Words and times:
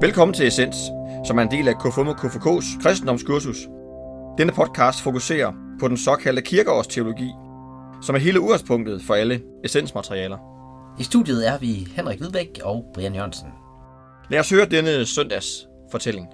Velkommen 0.00 0.34
til 0.34 0.46
Essens, 0.46 0.76
som 1.26 1.38
er 1.38 1.42
en 1.42 1.50
del 1.50 1.68
af 1.68 1.74
KFUM 1.78 2.08
og 2.08 2.14
KFK's 2.14 2.82
kristendomskursus. 2.82 3.56
Denne 4.38 4.52
podcast 4.52 5.02
fokuserer 5.02 5.52
på 5.80 5.88
den 5.88 5.96
såkaldte 5.96 6.42
kirkeårsteologi, 6.42 7.30
som 8.02 8.14
er 8.14 8.18
hele 8.18 8.40
udgangspunktet 8.40 9.02
for 9.02 9.14
alle 9.14 9.42
essensmaterialer. 9.64 10.38
I 10.98 11.02
studiet 11.02 11.48
er 11.48 11.58
vi 11.58 11.88
Henrik 11.96 12.18
Hvidbæk 12.18 12.60
og 12.64 12.84
Brian 12.94 13.14
Jørgensen. 13.14 13.48
Lad 14.30 14.40
os 14.40 14.50
høre 14.50 14.66
denne 14.66 15.06
søndags 15.06 15.68
fortælling. 15.90 16.26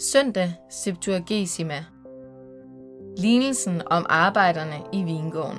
Søndag 0.00 0.54
Septuagesima 0.70 1.84
Lignelsen 3.18 3.82
om 3.86 4.06
arbejderne 4.08 4.76
i 4.92 5.02
vingården 5.02 5.58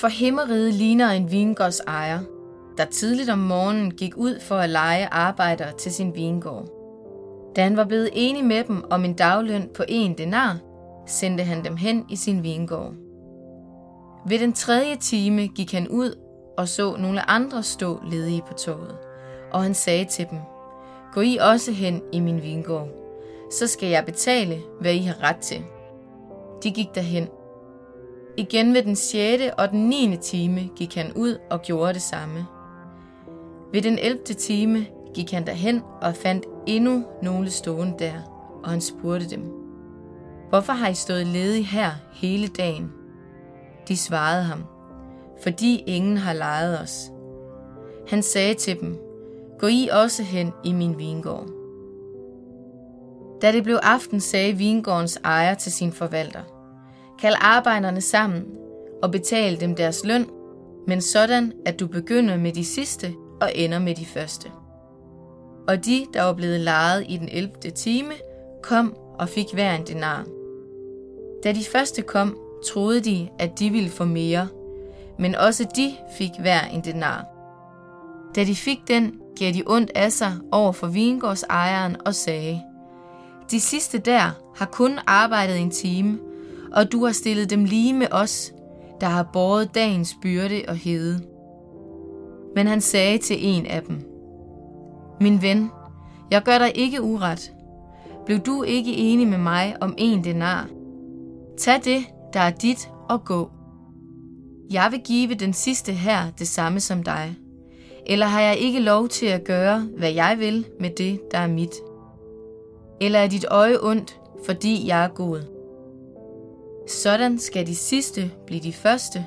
For 0.00 0.08
himmeriget 0.08 0.74
ligner 0.74 1.10
en 1.10 1.30
vingårds 1.30 1.80
ejer, 1.80 2.20
der 2.78 2.84
tidligt 2.84 3.30
om 3.30 3.38
morgenen 3.38 3.90
gik 3.90 4.16
ud 4.16 4.40
for 4.40 4.56
at 4.56 4.70
lege 4.70 5.06
arbejdere 5.06 5.72
til 5.72 5.92
sin 5.92 6.14
vingård. 6.14 6.68
Da 7.56 7.62
han 7.62 7.76
var 7.76 7.84
blevet 7.84 8.10
enig 8.12 8.44
med 8.44 8.64
dem 8.64 8.84
om 8.90 9.04
en 9.04 9.14
dagløn 9.14 9.70
på 9.74 9.84
en 9.88 10.18
denar, 10.18 10.58
sendte 11.06 11.44
han 11.44 11.64
dem 11.64 11.76
hen 11.76 12.04
i 12.10 12.16
sin 12.16 12.42
vingård. 12.42 12.92
Ved 14.28 14.38
den 14.38 14.52
tredje 14.52 14.96
time 14.96 15.46
gik 15.46 15.72
han 15.72 15.88
ud 15.88 16.14
og 16.56 16.68
så 16.68 16.96
nogle 16.96 17.30
andre 17.30 17.62
stå 17.62 18.00
ledige 18.10 18.42
på 18.48 18.54
toget, 18.54 18.96
og 19.52 19.62
han 19.62 19.74
sagde 19.74 20.04
til 20.04 20.26
dem, 20.30 20.38
Gå 21.14 21.20
I 21.20 21.38
også 21.40 21.72
hen 21.72 22.02
i 22.12 22.20
min 22.20 22.42
vingård, 22.42 22.88
så 23.52 23.66
skal 23.66 23.88
jeg 23.88 24.04
betale, 24.04 24.62
hvad 24.80 24.92
I 24.92 24.98
har 24.98 25.22
ret 25.22 25.36
til. 25.36 25.62
De 26.62 26.70
gik 26.70 26.94
derhen. 26.94 27.28
Igen 28.36 28.74
ved 28.74 28.82
den 28.82 28.96
6. 28.96 29.42
og 29.58 29.70
den 29.70 29.88
9. 29.88 30.16
time 30.22 30.68
gik 30.76 30.94
han 30.94 31.12
ud 31.12 31.38
og 31.50 31.62
gjorde 31.62 31.94
det 31.94 32.02
samme. 32.02 32.46
Ved 33.74 33.82
den 33.82 33.98
11. 33.98 34.18
time 34.24 34.86
gik 35.14 35.30
han 35.30 35.46
derhen 35.46 35.82
og 36.02 36.14
fandt 36.14 36.46
endnu 36.66 37.04
nogle 37.22 37.50
stående 37.50 37.94
der, 37.98 38.12
og 38.64 38.70
han 38.70 38.80
spurgte 38.80 39.30
dem, 39.30 39.40
Hvorfor 40.48 40.72
har 40.72 40.88
I 40.88 40.94
stået 40.94 41.26
ledige 41.26 41.64
her 41.64 41.90
hele 42.12 42.48
dagen? 42.48 42.92
De 43.88 43.96
svarede 43.96 44.42
ham, 44.42 44.64
fordi 45.42 45.84
ingen 45.86 46.16
har 46.16 46.32
lejet 46.32 46.80
os. 46.80 47.10
Han 48.08 48.22
sagde 48.22 48.54
til 48.54 48.80
dem, 48.80 48.98
Gå 49.58 49.66
I 49.66 49.88
også 49.92 50.22
hen 50.22 50.52
i 50.64 50.72
min 50.72 50.98
vingård. 50.98 51.46
Da 53.42 53.52
det 53.52 53.64
blev 53.64 53.78
aften, 53.82 54.20
sagde 54.20 54.52
vingårdens 54.52 55.20
ejer 55.24 55.54
til 55.54 55.72
sin 55.72 55.92
forvalter, 55.92 56.42
Kald 57.20 57.34
arbejderne 57.40 58.00
sammen 58.00 58.44
og 59.02 59.10
betal 59.10 59.60
dem 59.60 59.74
deres 59.74 60.04
løn, 60.04 60.26
men 60.86 61.00
sådan, 61.00 61.52
at 61.66 61.80
du 61.80 61.86
begynder 61.86 62.36
med 62.36 62.52
de 62.52 62.64
sidste 62.64 63.14
og 63.40 63.52
ender 63.54 63.78
med 63.78 63.94
de 63.94 64.06
første. 64.06 64.50
Og 65.68 65.84
de, 65.84 66.06
der 66.14 66.22
var 66.22 66.32
blevet 66.32 66.60
lejet 66.60 67.04
i 67.08 67.16
den 67.16 67.28
11. 67.32 67.52
time, 67.74 68.12
kom 68.62 68.96
og 69.18 69.28
fik 69.28 69.46
hver 69.52 69.74
en 69.74 69.86
denar. 69.86 70.24
Da 71.44 71.52
de 71.52 71.64
første 71.72 72.02
kom, 72.02 72.38
troede 72.66 73.00
de, 73.00 73.28
at 73.38 73.58
de 73.58 73.70
ville 73.70 73.90
få 73.90 74.04
mere, 74.04 74.48
men 75.18 75.34
også 75.34 75.66
de 75.76 75.94
fik 76.18 76.30
hver 76.40 76.60
en 76.60 76.84
denar. 76.84 77.26
Da 78.36 78.44
de 78.44 78.54
fik 78.54 78.78
den, 78.88 79.20
gav 79.38 79.52
de 79.52 79.62
ondt 79.66 79.90
af 79.94 80.12
sig 80.12 80.32
over 80.52 80.72
for 80.72 80.86
vingårdsejeren 80.86 81.96
og 82.06 82.14
sagde, 82.14 82.62
De 83.50 83.60
sidste 83.60 83.98
der 83.98 84.30
har 84.56 84.66
kun 84.66 84.98
arbejdet 85.06 85.60
en 85.60 85.70
time, 85.70 86.18
og 86.72 86.92
du 86.92 87.04
har 87.04 87.12
stillet 87.12 87.50
dem 87.50 87.64
lige 87.64 87.92
med 87.92 88.06
os, 88.10 88.52
der 89.00 89.06
har 89.06 89.22
båret 89.32 89.74
dagens 89.74 90.16
byrde 90.22 90.62
og 90.68 90.76
hede. 90.76 91.33
Men 92.54 92.66
han 92.66 92.80
sagde 92.80 93.18
til 93.18 93.36
en 93.40 93.66
af 93.66 93.82
dem, 93.82 94.14
Min 95.20 95.42
ven, 95.42 95.70
jeg 96.30 96.42
gør 96.42 96.58
dig 96.58 96.72
ikke 96.74 97.02
uret. 97.02 97.52
Blev 98.26 98.38
du 98.38 98.62
ikke 98.62 98.96
enig 98.96 99.28
med 99.28 99.38
mig 99.38 99.76
om 99.80 99.94
en 99.98 100.24
denar? 100.24 100.68
Tag 101.58 101.84
det, 101.84 102.04
der 102.32 102.40
er 102.40 102.50
dit, 102.50 102.88
og 103.08 103.24
gå. 103.24 103.50
Jeg 104.70 104.88
vil 104.90 105.00
give 105.00 105.34
den 105.34 105.52
sidste 105.52 105.92
her 105.92 106.30
det 106.38 106.48
samme 106.48 106.80
som 106.80 107.02
dig. 107.02 107.36
Eller 108.06 108.26
har 108.26 108.40
jeg 108.40 108.56
ikke 108.56 108.80
lov 108.80 109.08
til 109.08 109.26
at 109.26 109.44
gøre, 109.44 109.80
hvad 109.98 110.12
jeg 110.12 110.36
vil 110.38 110.66
med 110.80 110.90
det, 110.90 111.20
der 111.30 111.38
er 111.38 111.46
mit? 111.46 111.74
Eller 113.00 113.18
er 113.18 113.26
dit 113.26 113.46
øje 113.50 113.76
ondt, 113.82 114.20
fordi 114.46 114.88
jeg 114.88 115.04
er 115.04 115.08
god? 115.08 115.40
Sådan 116.88 117.38
skal 117.38 117.66
de 117.66 117.74
sidste 117.74 118.30
blive 118.46 118.60
de 118.60 118.72
første, 118.72 119.26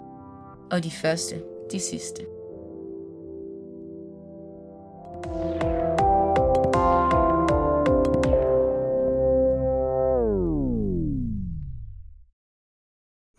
og 0.71 0.83
de 0.83 0.91
første 0.91 1.35
de 1.71 1.79
sidste. 1.79 2.36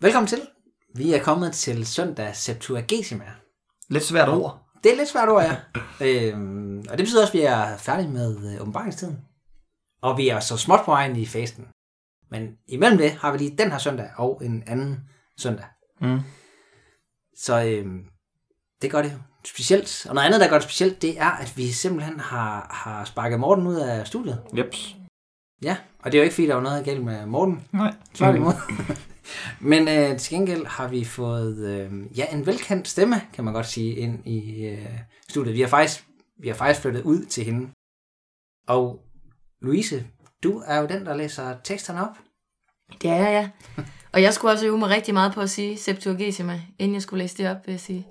Velkommen 0.01 0.27
til. 0.27 0.41
Vi 0.95 1.13
er 1.13 1.23
kommet 1.23 1.53
til 1.53 1.87
søndag 1.87 2.35
Septuagesima. 2.35 3.25
Lidt 3.89 4.03
svært 4.03 4.29
ord. 4.29 4.65
Det 4.83 4.91
er 4.91 4.95
lidt 4.95 5.09
svært 5.09 5.29
ord, 5.29 5.43
ja. 5.43 5.55
øhm, 6.07 6.79
og 6.79 6.97
det 6.97 7.05
betyder 7.05 7.21
også, 7.21 7.33
at 7.33 7.39
vi 7.39 7.45
er 7.45 7.77
færdige 7.77 8.09
med 8.09 8.53
øh, 8.53 8.61
åbenbaringstiden. 8.61 9.17
Og 10.01 10.17
vi 10.17 10.29
er 10.29 10.39
så 10.39 10.57
småt 10.57 10.79
på 10.85 10.91
vejen 10.91 11.15
i 11.15 11.25
fasten. 11.25 11.67
Men 12.31 12.49
imellem 12.67 12.97
det 12.97 13.11
har 13.11 13.31
vi 13.31 13.37
lige 13.37 13.57
den 13.57 13.71
her 13.71 13.77
søndag 13.77 14.09
og 14.15 14.41
en 14.45 14.63
anden 14.67 14.99
søndag. 15.37 15.65
Mm. 16.01 16.19
Så 17.37 17.63
øhm, 17.63 18.05
det 18.81 18.91
gør 18.91 19.01
det 19.01 19.11
jo 19.11 19.17
specielt. 19.45 20.05
Og 20.09 20.15
noget 20.15 20.27
andet, 20.27 20.41
der 20.41 20.49
gør 20.49 20.55
det 20.55 20.63
specielt, 20.63 21.01
det 21.01 21.19
er, 21.19 21.31
at 21.31 21.57
vi 21.57 21.71
simpelthen 21.71 22.19
har, 22.19 22.67
har 22.73 23.05
sparket 23.05 23.39
Morten 23.39 23.67
ud 23.67 23.75
af 23.75 24.07
studiet. 24.07 24.41
Jeps. 24.57 24.95
Ja, 25.63 25.77
og 25.99 26.11
det 26.11 26.17
er 26.17 26.21
jo 26.21 26.23
ikke, 26.23 26.35
fordi 26.35 26.47
der 26.47 26.53
var 26.55 26.63
noget 26.63 26.85
galt 26.85 27.03
med 27.03 27.25
Morten. 27.25 27.67
Nej. 27.71 27.93
Tværtimod. 28.13 28.53
Men 29.59 29.87
øh, 29.87 30.17
til 30.19 30.33
gengæld 30.35 30.65
har 30.65 30.87
vi 30.87 31.05
fået 31.05 31.57
øh, 31.57 32.17
ja, 32.17 32.25
en 32.31 32.45
velkendt 32.45 32.87
stemme, 32.87 33.15
kan 33.33 33.43
man 33.43 33.53
godt 33.53 33.65
sige, 33.65 33.95
ind 33.95 34.27
i 34.27 34.65
øh, 34.65 34.87
studiet. 35.29 35.55
Vi 35.55 35.61
har, 35.61 35.67
faktisk, 35.67 36.05
vi 36.39 36.47
har 36.47 36.55
faktisk 36.55 36.81
flyttet 36.81 37.01
ud 37.03 37.25
til 37.25 37.43
hende. 37.45 37.69
Og 38.67 38.99
Louise, 39.61 40.05
du 40.43 40.63
er 40.65 40.77
jo 40.79 40.87
den, 40.87 41.05
der 41.05 41.15
læser 41.15 41.55
teksterne 41.63 42.01
op. 42.09 42.17
Det 43.01 43.09
er 43.09 43.15
jeg, 43.15 43.31
ja. 43.77 43.83
Og 44.11 44.21
jeg 44.21 44.33
skulle 44.33 44.51
også 44.51 44.65
øve 44.65 44.77
mig 44.77 44.89
rigtig 44.89 45.13
meget 45.13 45.33
på 45.33 45.41
at 45.41 45.49
sige 45.49 45.77
Septuagesima, 45.77 46.61
inden 46.79 46.93
jeg 46.93 47.01
skulle 47.01 47.23
læse 47.23 47.37
det 47.37 47.49
op, 47.49 47.57
vil 47.65 47.73
jeg 47.73 47.79
sige. 47.79 48.07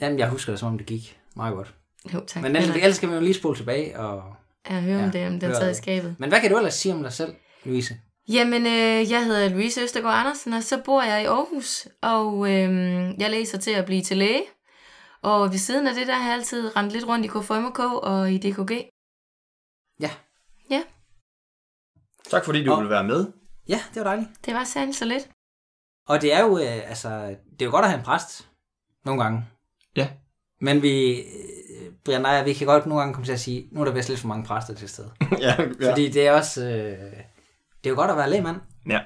Jamen, 0.00 0.18
jeg 0.18 0.28
husker 0.28 0.52
det, 0.52 0.60
som 0.60 0.68
om 0.72 0.78
det 0.78 0.86
gik 0.86 1.18
meget 1.36 1.54
godt. 1.54 1.74
Jo, 2.14 2.20
tak. 2.26 2.42
Men 2.42 2.56
ellers, 2.56 2.76
ellers 2.76 2.96
skal 2.96 3.08
vi 3.08 3.14
jo 3.14 3.20
lige 3.20 3.34
spole 3.34 3.56
tilbage. 3.56 3.98
Og... 4.00 4.34
Jeg 4.70 4.82
hører 4.82 4.98
Ja, 4.98 5.04
om 5.04 5.10
det, 5.10 5.26
om 5.26 5.40
den 5.40 5.48
hør 5.48 5.54
sad 5.54 5.64
i 5.66 5.68
det. 5.68 5.76
skabet. 5.76 6.16
Men 6.18 6.28
hvad 6.28 6.40
kan 6.40 6.50
du 6.50 6.56
ellers 6.56 6.74
sige 6.74 6.94
om 6.94 7.02
dig 7.02 7.12
selv, 7.12 7.34
Louise? 7.64 7.96
Jamen, 8.28 8.66
øh, 8.66 9.10
jeg 9.10 9.24
hedder 9.24 9.48
Louise 9.48 9.80
Østergaard 9.80 10.20
Andersen, 10.20 10.52
og 10.52 10.62
så 10.62 10.82
bor 10.84 11.02
jeg 11.02 11.22
i 11.22 11.26
Aarhus, 11.26 11.88
og 12.02 12.50
øh, 12.50 12.70
jeg 13.20 13.30
læser 13.30 13.58
til 13.58 13.70
at 13.70 13.84
blive 13.86 14.02
til 14.02 14.16
læge. 14.16 14.42
Og 15.22 15.50
ved 15.50 15.58
siden 15.58 15.86
af 15.86 15.94
det, 15.94 16.06
der 16.06 16.14
har 16.14 16.24
jeg 16.30 16.38
altid 16.38 16.76
rendt 16.76 16.92
lidt 16.92 17.06
rundt 17.08 17.24
i 17.24 17.28
KFMK 17.28 17.78
og 17.78 18.32
i 18.32 18.38
DKG. 18.38 18.70
Ja. 20.00 20.10
Ja, 20.70 20.82
Tak 22.30 22.44
fordi 22.44 22.64
du 22.64 22.72
Og- 22.72 22.80
vil 22.82 22.90
være 22.90 23.04
med. 23.04 23.26
Ja, 23.68 23.80
det 23.94 23.96
var 23.96 24.02
dejligt. 24.04 24.28
det 24.46 24.54
var 24.54 24.64
sandt 24.64 24.96
så 24.96 25.04
lidt. 25.04 25.28
Og 26.08 26.20
det 26.22 26.32
er 26.34 26.40
jo, 26.44 26.58
øh, 26.58 26.88
altså, 26.88 27.08
det 27.28 27.62
er 27.62 27.64
jo 27.66 27.70
godt 27.70 27.84
at 27.84 27.90
have 27.90 27.98
en 27.98 28.04
præst. 28.04 28.48
Nogle 29.04 29.22
gange. 29.22 29.44
Ja. 29.96 30.08
Men 30.60 30.82
vi, 30.82 31.14
øh, 31.20 31.92
Brian 32.04 32.26
og 32.26 32.32
jeg, 32.34 32.44
vi 32.44 32.52
kan 32.52 32.66
godt 32.66 32.86
nogle 32.86 33.00
gange 33.00 33.14
komme 33.14 33.26
til 33.26 33.32
at 33.32 33.40
sige, 33.40 33.68
nu 33.72 33.80
er 33.80 33.84
der 33.84 33.92
vist 33.92 34.08
lidt 34.08 34.20
for 34.20 34.28
mange 34.28 34.44
præster 34.46 34.74
til 34.74 34.88
stede. 34.88 35.10
ja, 35.40 35.54
Ja. 35.80 35.90
Fordi 35.90 36.08
det 36.08 36.26
er 36.26 36.32
også, 36.32 36.64
øh, 36.68 37.20
det 37.84 37.90
er 37.90 37.90
jo 37.90 37.96
godt 37.96 38.10
at 38.10 38.16
være 38.16 38.30
lægmand. 38.30 38.56
ja, 38.88 39.00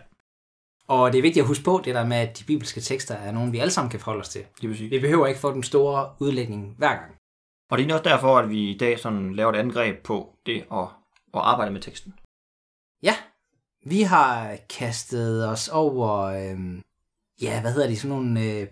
Og 0.89 1.13
det 1.13 1.19
er 1.19 1.23
vigtigt 1.23 1.43
at 1.43 1.49
huske 1.49 1.65
på 1.65 1.81
det 1.85 1.95
der 1.95 2.05
med, 2.07 2.17
at 2.17 2.39
de 2.39 2.45
bibelske 2.45 2.81
tekster 2.81 3.15
er 3.15 3.33
nogle, 3.33 3.53
vi 3.53 3.59
alle 3.59 3.71
sammen 3.71 3.91
kan 3.91 4.01
forholde 4.01 4.21
os 4.21 4.29
til. 4.29 4.45
det 4.61 4.69
vil 4.69 4.77
sige. 4.79 4.91
Vi 4.91 4.99
behøver 5.01 5.27
ikke 5.27 5.41
få 5.41 5.53
den 5.53 5.63
store 5.63 6.11
udlægning 6.21 6.75
hver 6.79 6.89
gang. 6.97 7.15
Og 7.71 7.79
det 7.79 7.91
er 7.91 7.95
også 7.95 8.05
derfor, 8.09 8.39
at 8.39 8.51
vi 8.51 8.71
i 8.71 8.79
dag 8.79 8.99
sådan 8.99 9.35
laver 9.35 9.53
et 9.53 9.57
angreb 9.57 10.03
på 10.05 10.35
det 10.47 10.57
at, 10.73 10.79
at 11.35 11.41
arbejde 11.41 11.71
med 11.73 11.81
teksten. 11.81 12.15
Ja, 13.03 13.15
vi 13.87 14.03
har 14.03 14.57
kastet 14.79 15.49
os 15.49 15.69
over, 15.69 16.19
øh, 16.23 16.59
ja, 17.43 17.61
hvad 17.61 17.73
hedder 17.73 17.89
de, 17.89 17.97
sådan 17.97 18.17
nogle 18.17 18.41
øh, 18.43 18.67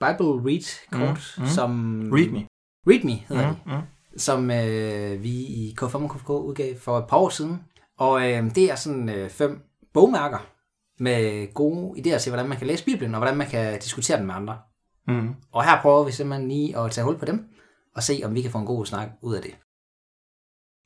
Bible 0.00 0.50
Read-kort, 0.50 1.34
Mm, 1.38 1.42
mm. 1.42 1.48
som... 1.48 2.00
Read 2.14 2.28
me. 2.30 2.46
Read 2.86 3.04
Me 3.04 3.12
hedder 3.12 3.46
de. 3.52 3.56
Mm, 3.66 3.72
mm. 3.72 3.82
som 4.18 4.50
øh, 4.50 5.22
vi 5.22 5.30
i 5.30 5.76
K5 5.80 5.94
og 5.94 6.10
KFK 6.10 6.30
udgav 6.30 6.76
for 6.76 6.98
et 6.98 7.06
par 7.08 7.16
år 7.16 7.28
siden. 7.28 7.64
Og 8.06 8.12
øh, 8.30 8.54
det 8.54 8.70
er 8.70 8.74
sådan 8.74 9.08
øh, 9.08 9.30
fem 9.30 9.52
bogmærker 9.92 10.38
med 10.98 11.54
gode 11.54 11.98
idéer 12.00 12.18
til, 12.18 12.30
hvordan 12.30 12.48
man 12.48 12.58
kan 12.58 12.66
læse 12.66 12.84
Bibelen, 12.84 13.14
og 13.14 13.18
hvordan 13.20 13.36
man 13.36 13.46
kan 13.46 13.80
diskutere 13.80 14.16
den 14.18 14.26
med 14.26 14.34
andre. 14.34 14.60
Mm. 15.08 15.34
Og 15.52 15.64
her 15.64 15.82
prøver 15.82 16.04
vi 16.04 16.12
simpelthen 16.12 16.48
lige 16.48 16.78
at 16.78 16.90
tage 16.90 17.04
hul 17.04 17.18
på 17.18 17.24
dem, 17.24 17.38
og 17.96 18.02
se, 18.02 18.20
om 18.24 18.34
vi 18.34 18.42
kan 18.42 18.50
få 18.50 18.58
en 18.58 18.66
god 18.66 18.86
snak 18.86 19.08
ud 19.22 19.34
af 19.34 19.42
det. 19.42 19.54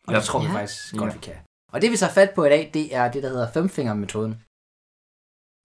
Og 0.07 0.13
Ja. 0.13 0.19
det 0.19 0.25
tror 0.25 0.41
vi 0.41 0.47
Ja. 0.47 0.53
faktisk 0.53 0.95
Ja. 0.95 0.99
godt, 0.99 1.15
vi 1.15 1.19
kan. 1.19 1.35
Og 1.73 1.83
det 1.83 1.91
vi 1.91 1.97
så 1.97 2.09
fat 2.11 2.31
på 2.35 2.45
i 2.45 2.49
dag, 2.49 2.71
det 2.75 2.95
er 2.95 3.13
det, 3.13 3.23
der 3.23 3.29
hedder 3.29 3.53
femfingermetoden. 3.53 4.35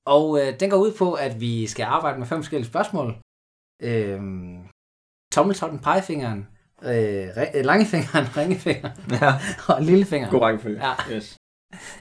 Og 0.06 0.39
øh, 0.42 0.59
den 0.59 0.69
går 0.69 0.77
ud 0.77 0.94
på, 0.98 1.13
at 1.13 1.39
vi 1.39 1.68
skal 1.68 1.83
arbejde 1.83 2.19
med 2.19 2.27
fem 2.27 2.38
forskellige 2.39 2.69
spørgsmål. 2.69 3.09
Øhm, 3.81 4.68
tommeltotten, 5.33 5.80
pegefingeren, 5.80 6.48
øh, 6.83 7.27
re- 7.38 7.57
øh, 7.57 7.65
langefingeren, 7.65 8.25
ringefingeren 8.38 8.98
Ja, 9.21 9.33
og 9.75 9.81
lillefingeren. 9.81 10.31
god 10.33 10.42
rækkefølge. 10.42 10.88
Ja. 10.88 10.94
Yes. 11.12 11.38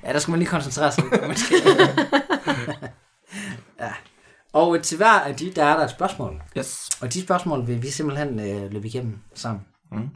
Ja, 0.03 0.13
der 0.13 0.19
skal 0.19 0.31
man 0.31 0.39
lige 0.39 0.49
koncentrere 0.49 0.93
sig 0.93 1.05
lidt. 1.05 1.29
Måske. 1.29 1.55
ja. 3.85 3.93
Og 4.53 4.83
til 4.83 4.97
hver 4.97 5.21
af 5.21 5.37
de, 5.37 5.53
der 5.53 5.65
er 5.65 5.77
der 5.77 5.85
et 5.85 5.91
spørgsmål. 5.91 6.43
yes. 6.59 6.91
Og 7.03 7.13
de 7.13 7.23
spørgsmål 7.23 7.67
vil 7.67 7.83
vi 7.83 7.91
simpelthen 7.91 8.41
øh, 8.41 8.73
løbe 8.73 8.87
igennem 8.87 9.19
sammen. 9.35 9.67
Mm. 9.93 10.09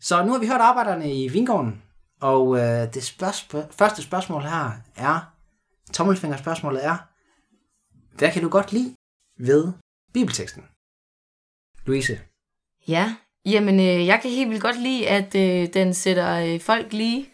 Så 0.00 0.24
nu 0.24 0.32
har 0.32 0.38
vi 0.38 0.46
hørt 0.46 0.60
arbejderne 0.60 1.14
i 1.14 1.28
Vingården, 1.28 1.82
og 2.20 2.56
øh, 2.58 2.94
det 2.94 3.04
spørgsmål, 3.04 3.64
første 3.70 4.02
spørgsmål 4.02 4.42
her 4.42 4.70
er, 4.96 5.34
tommelfingerspørgsmålet 5.92 6.84
er, 6.84 6.96
hvad 8.18 8.32
kan 8.32 8.42
du 8.42 8.48
godt 8.48 8.72
lide 8.72 8.94
ved 9.38 9.72
bibelteksten? 10.12 10.64
Louise. 11.86 12.20
Ja, 12.88 13.16
jamen 13.46 13.80
øh, 13.80 14.06
jeg 14.06 14.18
kan 14.22 14.30
helt 14.30 14.50
vildt 14.50 14.62
godt 14.62 14.82
lide, 14.82 15.08
at 15.08 15.34
øh, 15.34 15.74
den 15.74 15.94
sætter 15.94 16.54
øh, 16.54 16.60
folk 16.60 16.92
lige. 16.92 17.33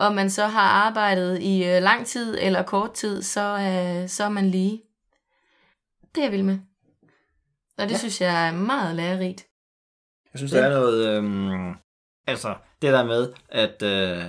Om 0.00 0.14
man 0.14 0.30
så 0.30 0.46
har 0.46 0.68
arbejdet 0.68 1.42
i 1.42 1.64
øh, 1.64 1.82
lang 1.82 2.06
tid 2.06 2.38
eller 2.40 2.62
kort 2.62 2.92
tid, 2.94 3.22
så, 3.22 3.40
øh, 3.40 4.08
så 4.08 4.24
er 4.24 4.28
man 4.28 4.50
lige. 4.50 4.82
Det 6.14 6.20
er 6.20 6.24
jeg 6.24 6.32
vild 6.32 6.42
med. 6.42 6.58
Og 7.78 7.84
det 7.84 7.90
Ja. 7.90 7.90
ja. 7.90 7.98
synes 7.98 8.20
jeg 8.20 8.48
er 8.48 8.52
meget 8.52 8.96
lærerigt. 8.96 9.46
Jeg 10.32 10.38
synes, 10.38 10.52
der 10.52 10.62
er 10.64 10.70
noget... 10.70 11.08
Øhm, 11.08 11.74
altså, 12.26 12.56
det 12.82 12.92
der 12.92 13.04
med, 13.04 13.32
at 13.48 13.82
øh, 13.82 14.24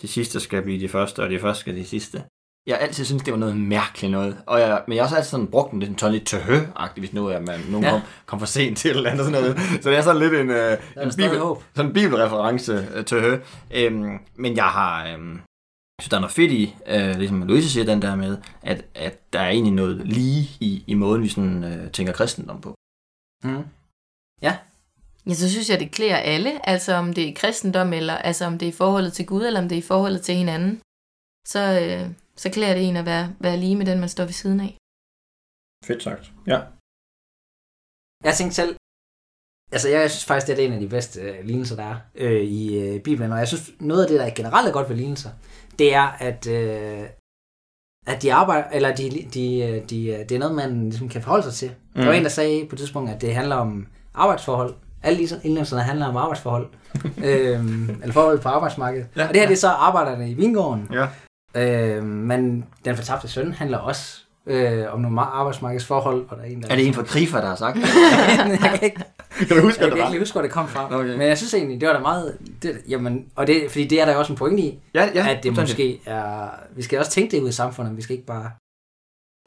det 0.00 0.10
sidste 0.10 0.40
skal 0.40 0.62
blive 0.62 0.80
det 0.80 0.90
første, 0.90 1.22
og 1.22 1.30
det 1.30 1.40
første 1.40 1.60
skal 1.60 1.76
det 1.76 1.88
sidste. 1.88 2.24
Jeg 2.66 2.76
har 2.76 2.80
altid 2.80 3.04
synes 3.04 3.22
det 3.22 3.32
var 3.32 3.38
noget 3.38 3.56
mærkeligt 3.56 4.10
noget. 4.10 4.36
Og 4.46 4.60
jeg, 4.60 4.82
men 4.88 4.96
jeg 4.96 5.02
har 5.02 5.06
også 5.06 5.16
altid 5.16 5.30
sådan 5.30 5.46
brugt 5.46 5.70
den 5.70 5.80
lidt, 5.80 6.00
sådan 6.00 6.12
lidt 6.12 6.26
tøhø-agtigt, 6.26 6.98
hvis 6.98 7.12
nu 7.12 7.26
er 7.26 7.40
man, 7.40 7.60
nogen 7.60 7.84
Ja. 7.84 7.94
ja. 7.94 8.00
kom, 8.00 8.08
kom 8.26 8.38
for 8.38 8.46
sent 8.46 8.78
til 8.78 8.90
eller 8.90 9.10
andet 9.10 9.26
sådan 9.26 9.42
noget. 9.42 9.60
Så 9.82 9.90
det 9.90 9.98
er 9.98 10.02
sådan 10.02 10.22
lidt 10.22 10.34
en, 10.34 10.50
øh, 10.50 10.78
en, 11.02 11.12
bibel, 11.16 11.38
håb. 11.38 11.62
sådan 11.74 11.90
en 11.90 11.94
bibelreference 11.94 12.88
øh, 12.94 13.04
tøhø. 13.04 13.38
Øhm, 13.70 14.18
men 14.34 14.56
jeg 14.56 14.64
har... 14.64 15.06
Øhm, 15.06 15.32
jeg 15.98 16.02
synes, 16.02 16.10
der 16.10 16.16
er 16.16 16.20
noget 16.20 16.34
fedt 16.34 16.52
i, 16.52 16.74
øh, 16.86 17.16
ligesom 17.18 17.42
Louise 17.42 17.70
siger, 17.70 17.84
den 17.84 18.02
der 18.02 18.14
med, 18.16 18.38
at, 18.62 18.84
at 18.94 19.32
der 19.32 19.40
er 19.40 19.48
egentlig 19.48 19.72
noget 19.72 20.06
lige 20.06 20.48
i, 20.60 20.84
i 20.86 20.94
måden, 20.94 21.22
vi 21.22 21.28
sådan, 21.28 21.64
øh, 21.64 21.90
tænker 21.90 22.12
kristendom 22.12 22.60
på. 22.60 22.74
Mm. 23.44 23.64
Ja, 24.42 24.56
så 25.34 25.50
synes 25.50 25.70
jeg, 25.70 25.80
det 25.80 25.90
klæder 25.90 26.16
alle. 26.16 26.68
Altså 26.68 26.94
om 26.94 27.12
det 27.12 27.28
er 27.28 27.34
kristendom, 27.34 27.92
eller 27.92 28.14
altså 28.14 28.44
om 28.44 28.58
det 28.58 28.68
er 28.68 28.72
i 28.72 28.76
forholdet 28.76 29.12
til 29.12 29.26
Gud, 29.26 29.46
eller 29.46 29.60
om 29.60 29.68
det 29.68 29.76
er 29.76 29.82
i 29.82 29.86
forholdet 29.86 30.22
til 30.22 30.34
hinanden. 30.34 30.80
Så, 31.46 31.80
øh, 31.80 32.10
så 32.36 32.50
klæder 32.50 32.74
det 32.74 32.88
en 32.88 32.96
at 32.96 33.06
være, 33.06 33.34
være 33.40 33.56
lige 33.56 33.76
med 33.76 33.86
den, 33.86 34.00
man 34.00 34.08
står 34.08 34.24
ved 34.24 34.32
siden 34.32 34.60
af. 34.60 34.72
Fedt 35.84 36.02
sagt. 36.02 36.32
Ja. 36.46 36.60
Jeg 38.24 38.34
tænkte 38.34 38.54
selv, 38.54 38.76
altså 39.72 39.88
jeg 39.88 40.10
synes 40.10 40.24
faktisk, 40.24 40.46
det 40.46 40.58
er 40.58 40.66
en 40.66 40.72
af 40.72 40.80
de 40.80 40.88
bedste 40.88 41.20
øh, 41.20 41.44
lignelser, 41.44 41.76
der 41.76 41.84
er 41.84 41.96
øh, 42.14 42.42
i 42.42 42.78
øh, 42.78 43.00
Bibelen, 43.00 43.32
og 43.32 43.38
jeg 43.38 43.48
synes, 43.48 43.70
noget 43.80 44.02
af 44.02 44.08
det, 44.08 44.20
der 44.20 44.26
er 44.26 44.34
generelt 44.34 44.68
er 44.68 44.72
godt 44.72 44.88
ved 44.88 44.96
lignelser, 44.96 45.30
det 45.78 45.94
er, 45.94 46.02
at, 46.02 46.46
øh, 46.46 47.08
at 48.06 48.22
de 48.22 48.32
arbejder, 48.32 48.68
eller 48.70 48.94
de, 48.94 49.26
de, 49.34 49.58
øh, 49.58 49.88
de, 49.90 50.06
øh, 50.06 50.18
det 50.18 50.32
er 50.32 50.38
noget, 50.38 50.54
man 50.54 50.82
ligesom 50.82 51.08
kan 51.08 51.22
forholde 51.22 51.44
sig 51.44 51.54
til. 51.54 51.70
Mm. 51.94 52.00
Der 52.00 52.06
var 52.06 52.14
en, 52.14 52.22
der 52.22 52.28
sagde 52.28 52.66
på 52.66 52.74
et 52.74 52.78
tidspunkt, 52.78 53.10
at 53.10 53.20
det 53.20 53.34
handler 53.34 53.56
om 53.56 53.86
arbejdsforhold. 54.14 54.74
Alle 55.02 55.18
disse 55.18 55.40
indlæggelserne 55.44 55.82
handler 55.82 56.06
om 56.06 56.16
arbejdsforhold. 56.16 56.68
øhm, 57.24 57.90
eller 58.02 58.12
forhold 58.12 58.40
på 58.40 58.48
arbejdsmarkedet. 58.48 59.06
Ja. 59.16 59.20
Ja, 59.20 59.28
og 59.28 59.34
det 59.34 59.40
her, 59.40 59.48
det 59.48 59.54
er 59.54 59.58
så 59.58 59.68
arbejderne 59.68 60.30
i 60.30 60.34
Vingården. 60.34 60.88
Ja. 60.92 61.08
Øh, 61.54 62.02
men 62.04 62.64
Den 62.84 62.96
fortabte 62.96 63.28
søn 63.28 63.52
handler 63.52 63.78
også 63.78 64.22
øh, 64.46 64.92
om 64.92 65.00
nogle 65.00 65.20
arbejdsmarkedsforhold. 65.20 66.26
Og 66.28 66.36
der 66.36 66.42
er, 66.42 66.46
en, 66.46 66.62
der 66.62 66.68
Er 66.68 66.76
det 66.76 66.86
en 66.86 66.94
fra 66.94 67.02
Krifa, 67.02 67.36
der 67.38 67.46
har 67.46 67.56
sagt 67.56 67.76
det? 67.76 67.82
jeg 68.62 68.70
kan 68.78 68.82
ikke, 68.82 69.04
kan 69.48 69.56
du 69.56 69.62
huske, 69.62 69.84
jeg 69.84 69.92
kan 69.92 70.06
ikke 70.06 70.18
huske, 70.18 70.34
hvor 70.34 70.42
det 70.42 70.50
kom 70.50 70.68
fra. 70.68 70.94
Okay. 70.94 71.10
Men 71.10 71.28
jeg 71.28 71.38
synes 71.38 71.54
egentlig, 71.54 71.80
det 71.80 71.88
var 71.88 71.94
da 71.94 72.00
meget... 72.00 72.38
Det, 72.62 72.82
jamen, 72.88 73.32
og 73.36 73.46
det, 73.46 73.70
fordi 73.70 73.84
det 73.86 74.00
er 74.00 74.04
der 74.04 74.16
også 74.16 74.32
en 74.32 74.38
pointe 74.38 74.62
i, 74.62 74.80
Ja, 74.94 75.10
ja. 75.14 75.28
at 75.28 75.42
det 75.42 75.56
måske 75.56 76.00
er... 76.06 76.50
Vi 76.76 76.82
skal 76.82 76.98
også 76.98 77.10
tænke 77.10 77.36
det 77.36 77.42
ud 77.42 77.48
i 77.48 77.52
samfundet. 77.52 77.96
Vi 77.96 78.02
skal 78.02 78.14
ikke 78.16 78.26
bare... 78.26 78.50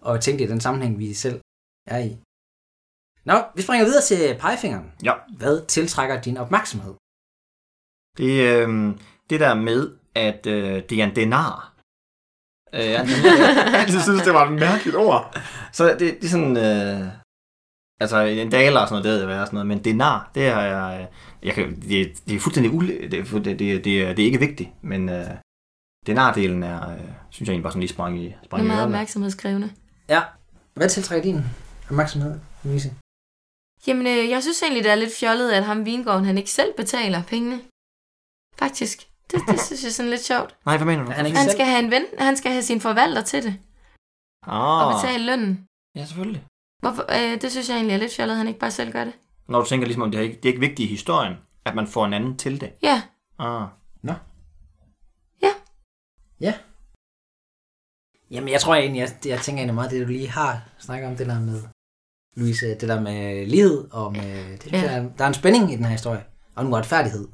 Og 0.02 0.22
tænke 0.22 0.40
det 0.40 0.50
i 0.50 0.52
den 0.52 0.62
sammenhæng, 0.62 1.00
vi 1.00 1.14
selv 1.14 1.40
er 1.88 2.00
i. 2.00 2.18
Nå, 3.26 3.34
vi 3.56 3.62
springer 3.62 3.86
videre 3.86 4.02
til 4.04 4.38
pegefingeren. 4.40 4.92
Ja. 5.04 5.14
Hvad 5.38 5.66
tiltrækker 5.68 6.22
din 6.22 6.38
opmærksomhed? 6.38 6.94
Det, 8.18 8.34
øh, 8.50 8.96
det 9.30 9.40
der 9.40 9.54
med, 9.54 9.92
at 10.16 10.46
øh, 10.48 10.84
det 10.90 11.02
er 11.02 11.04
en 11.04 11.16
denar. 11.16 11.74
Øh, 12.74 12.86
jeg, 12.86 13.08
jeg 13.72 13.80
altid 13.82 14.02
synes, 14.02 14.22
det 14.22 14.34
var 14.34 14.46
et 14.46 14.60
mærkeligt 14.60 14.98
ord. 14.98 15.38
Så 15.72 15.88
det, 15.88 16.00
det 16.00 16.24
er 16.24 16.30
sådan... 16.30 16.58
Øh, 16.58 17.08
altså, 18.00 18.20
en 18.20 18.50
daler 18.50 18.80
og 18.80 18.88
sådan 18.88 19.04
noget, 19.04 19.20
det 19.20 19.28
ved 19.28 19.34
jeg, 19.34 19.42
er 19.42 19.46
sådan 19.46 19.58
noget. 19.58 19.68
Men 19.68 19.84
denar, 19.84 20.32
det 20.36 20.48
er 20.48 20.60
jeg... 20.62 21.08
jeg 21.44 21.54
kan, 21.54 21.82
det, 21.82 22.14
det 22.28 22.36
er 22.36 22.40
fuldstændig 22.40 22.74
ule, 22.74 22.88
det, 22.88 23.12
det, 23.12 23.46
det, 23.46 23.60
det, 23.60 23.86
det, 23.86 24.02
er, 24.02 24.14
det 24.14 24.22
er 24.22 24.26
ikke 24.26 24.40
vigtigt, 24.40 24.70
men 24.82 25.10
øh, 25.10 25.28
denardelen 26.06 26.64
er, 26.64 26.92
øh, 26.92 27.00
synes 27.30 27.48
jeg 27.48 27.54
egentlig 27.54 27.64
bare 27.64 27.72
sådan 27.72 27.80
lige 27.80 27.90
sprang 27.90 28.20
i, 28.20 28.26
Det 28.26 28.36
sprang 28.46 28.62
er 28.62 28.66
i 28.66 28.68
meget 28.68 28.84
opmærksomhedskrævende. 28.84 29.72
Ja. 30.10 30.22
Hvad 30.74 30.90
tiltrækker 30.90 31.32
din 31.32 31.44
opmærksomhed, 31.90 32.40
Louise? 32.64 32.94
Jamen, 33.88 34.08
øh, 34.08 34.30
jeg 34.30 34.42
synes 34.42 34.62
egentlig, 34.64 34.84
det 34.84 34.92
er 34.92 34.96
lidt 34.96 35.16
fjollet, 35.20 35.52
at 35.52 35.64
ham 35.64 35.86
Vingården, 35.86 36.26
han 36.26 36.38
ikke 36.38 36.52
selv 36.52 36.74
betaler 36.78 37.24
pengene. 37.24 37.62
Faktisk. 38.60 39.08
Det, 39.32 39.42
det 39.48 39.60
synes 39.62 39.84
jeg 39.84 39.90
er 39.90 39.94
sådan 39.94 40.10
lidt 40.10 40.26
sjovt. 40.26 40.56
Nej, 40.66 40.78
hvad 40.78 40.86
mener 40.86 41.06
du? 41.06 41.12
Han 41.12 41.26
ikke 41.26 41.38
Han 41.38 41.50
skal 41.52 41.66
have 41.66 41.84
en 41.84 41.92
ven, 41.92 42.06
han 42.18 42.38
skal 42.38 42.52
have 42.52 42.64
sin 42.64 42.82
forvalter 42.82 43.22
til 43.22 43.44
det, 43.44 43.60
og 44.48 44.94
Ah, 44.94 45.02
betale 45.02 45.26
lønnen. 45.26 45.68
ja, 45.96 46.06
selvfølgelig. 46.06 46.46
Hvorfor, 46.80 47.06
øh, 47.12 47.42
det 47.42 47.52
synes 47.52 47.70
jeg 47.70 47.76
egentlig 47.76 47.94
er 47.94 47.98
lidt 48.00 48.14
fjollet, 48.16 48.34
at 48.34 48.38
han 48.38 48.48
ikke 48.48 48.60
bare 48.60 48.72
selv 48.72 48.92
gør 48.92 49.04
det. 49.04 49.14
Når 49.48 49.60
du 49.62 49.66
tænker 49.66 49.88
ligesom, 49.88 50.04
om 50.04 50.12
det 50.12 50.18
er 50.18 50.24
ikke, 50.24 50.36
det 50.36 50.46
er 50.46 50.50
ikke 50.50 50.60
vigtigt 50.60 50.88
i 50.90 50.94
historien, 50.94 51.34
at 51.66 51.76
man 51.76 51.88
får 51.88 52.06
en 52.06 52.14
anden 52.14 52.38
til 52.38 52.62
det. 52.62 52.74
Ja, 52.82 53.02
Ah. 53.40 53.68
Jamen, 58.32 58.50
jeg 58.50 58.62
tror 58.62 58.76
egentlig, 58.76 59.00
jeg, 59.00 59.10
jeg 59.26 59.40
tænker 59.42 59.60
egentlig 59.60 59.76
meget, 59.76 59.92
det 59.92 60.02
du 60.08 60.12
lige 60.12 60.30
har 60.30 60.62
snakket 60.80 61.08
om, 61.10 61.16
det 61.16 61.28
der 61.28 61.40
med, 61.40 61.62
Louise, 62.36 62.66
det 62.68 62.82
der 62.82 63.02
med 63.02 63.46
lighed, 63.48 63.88
og 63.92 64.12
med, 64.12 64.58
det, 64.58 64.72
Ja. 64.72 64.82
der, 64.82 65.10
der 65.18 65.24
er 65.24 65.28
en 65.28 65.34
spænding 65.34 65.74
i 65.74 65.76
den 65.76 65.86
her 65.86 65.92
historie, 65.92 66.24
og 66.56 66.64
en 66.66 66.72
uretfærdighed, 66.74 67.28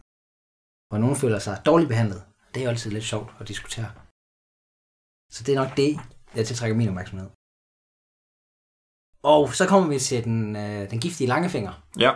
hvor 0.96 1.02
nogen 1.02 1.16
føler 1.16 1.40
sig 1.40 1.62
dårligt 1.66 1.90
behandlet. 1.90 2.24
Det 2.54 2.60
er 2.60 2.64
jo 2.64 2.70
altid 2.70 2.92
lidt 2.92 3.04
sjovt 3.04 3.30
at 3.40 3.48
diskutere. 3.48 3.92
Så 5.32 5.44
det 5.44 5.52
er 5.56 5.60
nok 5.64 5.78
det, 5.78 6.00
jeg 6.36 6.48
tiltrækker 6.48 6.78
min 6.78 6.88
opmærksomhed. 6.88 7.30
Og 9.24 9.54
så 9.60 9.66
kommer 9.70 9.90
vi 9.90 10.00
til 10.00 10.24
den, 10.24 10.56
øh, 10.56 10.90
den 10.92 11.00
giftige 11.00 11.28
langefinger. 11.28 11.74
Ja. 12.00 12.12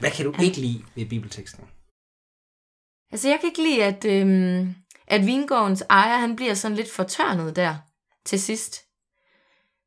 Hvad 0.00 0.10
kan 0.10 0.24
du 0.24 0.32
ikke 0.42 0.60
lide 0.60 0.84
ved 0.94 1.06
bibelteksten? 1.08 1.64
altså 3.12 3.28
jeg 3.28 3.38
kan 3.40 3.48
ikke 3.48 3.62
lide, 3.62 3.84
at, 3.84 4.04
øhm, 4.04 4.74
at 5.06 5.26
Vingårdens 5.26 5.84
ejer, 5.90 6.18
han 6.18 6.36
bliver 6.36 6.54
sådan 6.54 6.76
lidt 6.76 6.90
fortørnet 6.90 7.56
der 7.56 7.76
til 8.24 8.40
sidst. 8.40 8.84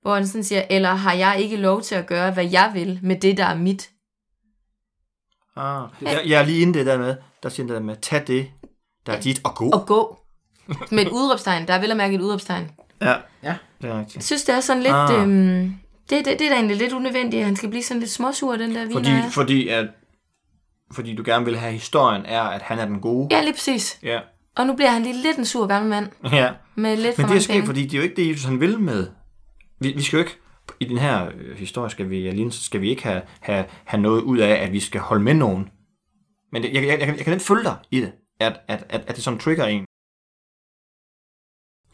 Hvor 0.01 0.15
han 0.15 0.27
sådan 0.27 0.43
siger, 0.43 0.65
eller 0.69 0.93
har 0.93 1.13
jeg 1.13 1.39
ikke 1.39 1.57
lov 1.57 1.81
til 1.81 1.95
at 1.95 2.07
gøre, 2.07 2.33
hvad 2.33 2.49
jeg 2.51 2.71
vil 2.73 2.99
med 3.03 3.19
det, 3.19 3.37
der 3.37 3.45
er 3.45 3.57
mit? 3.57 3.91
Ah. 5.55 5.87
Jeg, 6.01 6.21
jeg 6.25 6.41
er 6.41 6.45
lige 6.45 6.59
inde 6.59 6.73
det 6.73 6.85
der 6.85 6.97
med, 6.97 7.15
der 7.43 7.49
siger 7.49 7.67
det 7.67 7.75
der 7.75 7.81
med, 7.81 7.95
tag 8.01 8.23
det, 8.27 8.47
der 9.05 9.13
er 9.13 9.21
dit, 9.21 9.41
og 9.43 9.55
gå. 9.55 9.69
Og 9.69 9.85
gå. 9.87 10.19
Med 10.91 11.05
et 11.05 11.09
udråbstegn. 11.11 11.67
Der 11.67 11.73
er 11.73 11.79
vel 11.81 11.91
at 11.91 11.97
mærke 11.97 12.15
et 12.15 12.21
udråbstegn. 12.21 12.71
Ja. 13.01 13.13
Ja. 13.43 13.55
Det 13.81 13.89
er 13.89 13.93
Jeg 13.95 13.99
rigtigt. 13.99 14.23
synes, 14.25 14.43
det 14.43 14.55
er 14.55 14.59
sådan 14.59 14.83
lidt... 14.83 14.93
Ah. 14.95 15.21
Øhm, 15.21 15.75
det, 16.09 16.25
det, 16.25 16.39
det 16.39 16.41
er 16.41 16.49
da 16.49 16.55
egentlig 16.55 16.77
lidt 16.77 16.93
unødvendigt, 16.93 17.39
at 17.39 17.45
han 17.45 17.55
skal 17.55 17.69
blive 17.69 17.83
sådan 17.83 17.99
lidt 17.99 18.11
småsur, 18.11 18.55
den 18.55 18.75
der 18.75 18.91
Fordi, 18.91 19.09
viner. 19.09 19.29
fordi, 19.29 19.67
at, 19.67 19.87
fordi 20.93 21.15
du 21.15 21.23
gerne 21.25 21.45
vil 21.45 21.57
have 21.57 21.73
historien, 21.73 22.25
er, 22.25 22.41
at 22.41 22.61
han 22.61 22.79
er 22.79 22.85
den 22.85 22.99
gode. 22.99 23.27
Ja, 23.31 23.41
lige 23.43 23.53
præcis. 23.53 23.99
Ja. 24.03 24.19
Og 24.57 24.67
nu 24.67 24.73
bliver 24.75 24.89
han 24.89 25.03
lige 25.03 25.21
lidt 25.21 25.37
en 25.37 25.45
sur 25.45 25.67
gammel 25.67 25.89
mand. 25.89 26.07
ja. 26.31 26.49
Med 26.75 26.97
lidt 26.97 27.15
for 27.15 27.21
Men 27.21 27.25
det 27.25 27.29
er 27.29 27.33
mange 27.33 27.41
sket, 27.41 27.53
penge. 27.53 27.65
fordi 27.65 27.83
det 27.83 27.93
er 27.93 27.97
jo 27.97 28.03
ikke 28.03 28.15
det, 28.15 28.29
Jesus 28.29 28.43
han 28.45 28.59
vil 28.59 28.79
med. 28.79 29.07
Vi, 29.79 29.93
vi 29.93 30.01
skal 30.01 30.17
jo 30.17 30.23
ikke, 30.23 30.37
i 30.79 30.85
den 30.85 30.97
her 30.97 31.31
øh, 31.35 31.57
historie, 31.57 31.89
skal 31.89 32.09
vi, 32.09 32.27
alene, 32.27 32.51
så 32.51 32.63
skal 32.63 32.81
vi 32.81 32.89
ikke 32.89 33.03
have, 33.03 33.21
have, 33.41 33.65
have 33.85 34.01
noget 34.01 34.21
ud 34.21 34.37
af, 34.37 34.51
at 34.63 34.71
vi 34.71 34.79
skal 34.79 35.01
holde 35.01 35.23
med 35.23 35.33
nogen. 35.33 35.69
Men 36.51 36.63
det, 36.63 36.73
jeg, 36.73 36.81
jeg, 36.83 36.99
jeg, 36.99 37.07
kan- 37.07 37.15
jeg 37.15 37.23
kan 37.25 37.31
nemt 37.31 37.41
følge 37.43 37.63
dig 37.63 37.77
i 37.91 38.01
det, 38.01 38.13
at, 38.39 38.61
at, 38.67 38.85
at, 38.89 39.01
at 39.09 39.15
det 39.15 39.23
sådan 39.23 39.39
trigger 39.39 39.65
en. 39.65 39.85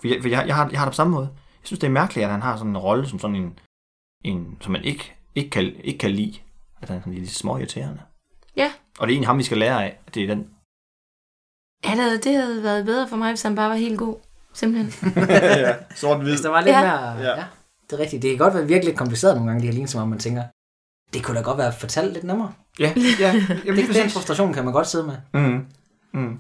For 0.02 0.08
jeg, 0.08 0.22
for 0.22 0.30
jeg, 0.30 0.48
jeg, 0.48 0.56
har, 0.56 0.70
jeg 0.70 0.80
har 0.80 0.86
det 0.86 0.92
på 0.92 0.96
samme 0.96 1.14
måde. 1.14 1.28
Jeg 1.34 1.68
synes, 1.68 1.80
det 1.80 1.88
er 1.88 1.92
mærkeligt, 1.92 2.26
at 2.26 2.32
han 2.32 2.42
har 2.42 2.58
sådan 2.58 2.70
en 2.72 2.78
rolle 2.78 3.08
som 3.08 3.20
sådan 3.20 3.36
en, 3.36 3.60
en 4.24 4.58
som 4.62 4.72
man 4.72 4.84
ikke, 4.84 5.14
ikke, 5.36 5.50
kan, 5.50 5.64
ikke 5.84 6.00
kan 6.00 6.12
lide. 6.12 6.40
At 6.82 6.90
han 6.90 6.98
er 6.98 7.02
sådan 7.02 7.14
lidt 7.14 7.30
små 7.32 7.58
irriterende. 7.58 8.02
Ja. 8.56 8.72
Og 9.00 9.08
det 9.08 9.14
er 9.14 9.16
egentlig 9.16 9.28
ham, 9.28 9.38
vi 9.38 9.44
skal 9.44 9.58
lære 9.58 9.86
af. 9.86 9.98
at 10.08 10.16
Det 10.16 10.24
er 10.24 10.28
den. 10.28 10.50
Havde- 11.84 12.18
det 12.22 12.36
havde 12.36 12.64
været 12.64 12.86
bedre 12.86 13.08
for 13.08 13.16
mig, 13.18 13.32
hvis 13.32 13.42
han 13.42 13.56
bare 13.56 13.70
var 13.70 13.76
helt 13.76 14.00
god. 14.00 14.18
Simpelthen. 14.54 15.12
ja, 15.30 15.76
sort 15.96 16.18
hvid. 16.22 16.30
Hvis 16.32 16.42
der 16.42 16.50
var 16.50 16.62
lidt 16.62 16.76
Ja. 16.76 16.82
mere... 16.82 17.12
Ja. 17.12 17.38
Ja. 17.40 17.46
Det 17.92 18.00
er 18.00 18.04
rigtigt. 18.04 18.22
Det 18.22 18.30
kan 18.30 18.38
godt 18.38 18.54
være 18.54 18.68
virkelig 18.68 18.98
kompliceret 18.98 19.36
nogle 19.36 19.50
gange, 19.52 19.62
de 19.62 19.68
her 19.68 19.74
ligner, 19.74 19.88
som 19.88 20.02
om 20.02 20.10
man 20.10 20.20
tænker, 20.20 20.44
det 21.14 21.24
kunne 21.24 21.38
da 21.38 21.42
godt 21.44 21.58
være 21.58 21.74
fortalt 21.74 22.14
lidt 22.14 22.24
nemmere. 22.24 22.54
Ja, 22.80 22.94
ja. 23.20 23.34
Jamen, 23.66 23.86
Det, 23.88 23.96
den 23.96 24.10
frustration 24.10 24.54
kan 24.54 24.64
man 24.66 24.74
godt 24.74 24.88
sidde 24.88 25.06
med. 25.08 25.18
Mm. 25.34 25.66
Mm. 26.14 26.40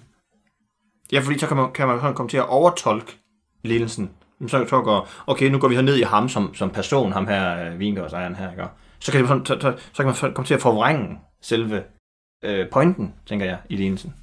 Ja, 1.11 1.19
fordi 1.19 1.39
så 1.39 1.47
kan 1.47 1.57
man, 1.57 1.71
kan 1.73 1.87
man 1.87 2.13
komme 2.15 2.29
til 2.29 2.37
at 2.37 2.47
overtolke 2.49 3.17
lidelsen. 3.63 4.11
Så, 4.47 4.65
så 4.69 4.81
går, 4.81 5.09
okay, 5.27 5.49
nu 5.49 5.59
går 5.59 5.67
vi 5.67 5.75
så 5.75 5.81
ned 5.81 5.95
i 5.97 6.01
ham 6.01 6.29
som, 6.29 6.53
som 6.55 6.69
person, 6.69 7.11
ham 7.11 7.27
her, 7.27 7.65
øh, 7.71 7.79
vingårdsejeren 7.79 8.35
her, 8.35 8.51
ikke? 8.51 8.63
Så 8.99 9.11
kan, 9.11 9.27
sådan- 9.27 9.45
så, 9.45 9.57
så, 9.61 9.77
så 9.93 10.03
kan 10.03 10.05
man 10.05 10.33
komme 10.33 10.47
til 10.47 10.53
at 10.53 10.61
forvrænge 10.61 11.19
selve 11.41 11.83
øh, 12.43 12.69
pointen, 12.71 13.15
tænker 13.25 13.45
jeg, 13.45 13.59
i 13.69 13.75
lignelsen. 13.75 14.15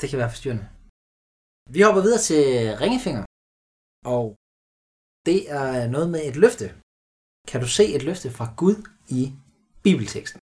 Det 0.00 0.10
kan 0.10 0.18
være 0.18 0.30
forstyrrende. 0.30 0.68
Vi 1.70 1.80
hopper 1.80 2.02
videre 2.02 2.18
til 2.28 2.42
ringefinger. 2.82 3.24
Og 4.04 4.36
det 5.28 5.40
er 5.60 5.88
noget 5.94 6.08
med 6.14 6.20
et 6.28 6.36
løfte. 6.44 6.66
Kan 7.50 7.60
du 7.64 7.68
se 7.78 7.84
et 7.96 8.02
løfte 8.08 8.28
fra 8.30 8.46
Gud 8.56 8.76
i 9.18 9.22
bibelteksten? 9.86 10.40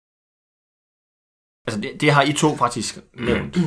Altså, 1.67 1.79
det, 1.83 2.01
det 2.01 2.09
har 2.15 2.23
I 2.23 2.33
to 2.43 2.49
faktisk 2.63 2.91
nævnt. 3.29 3.57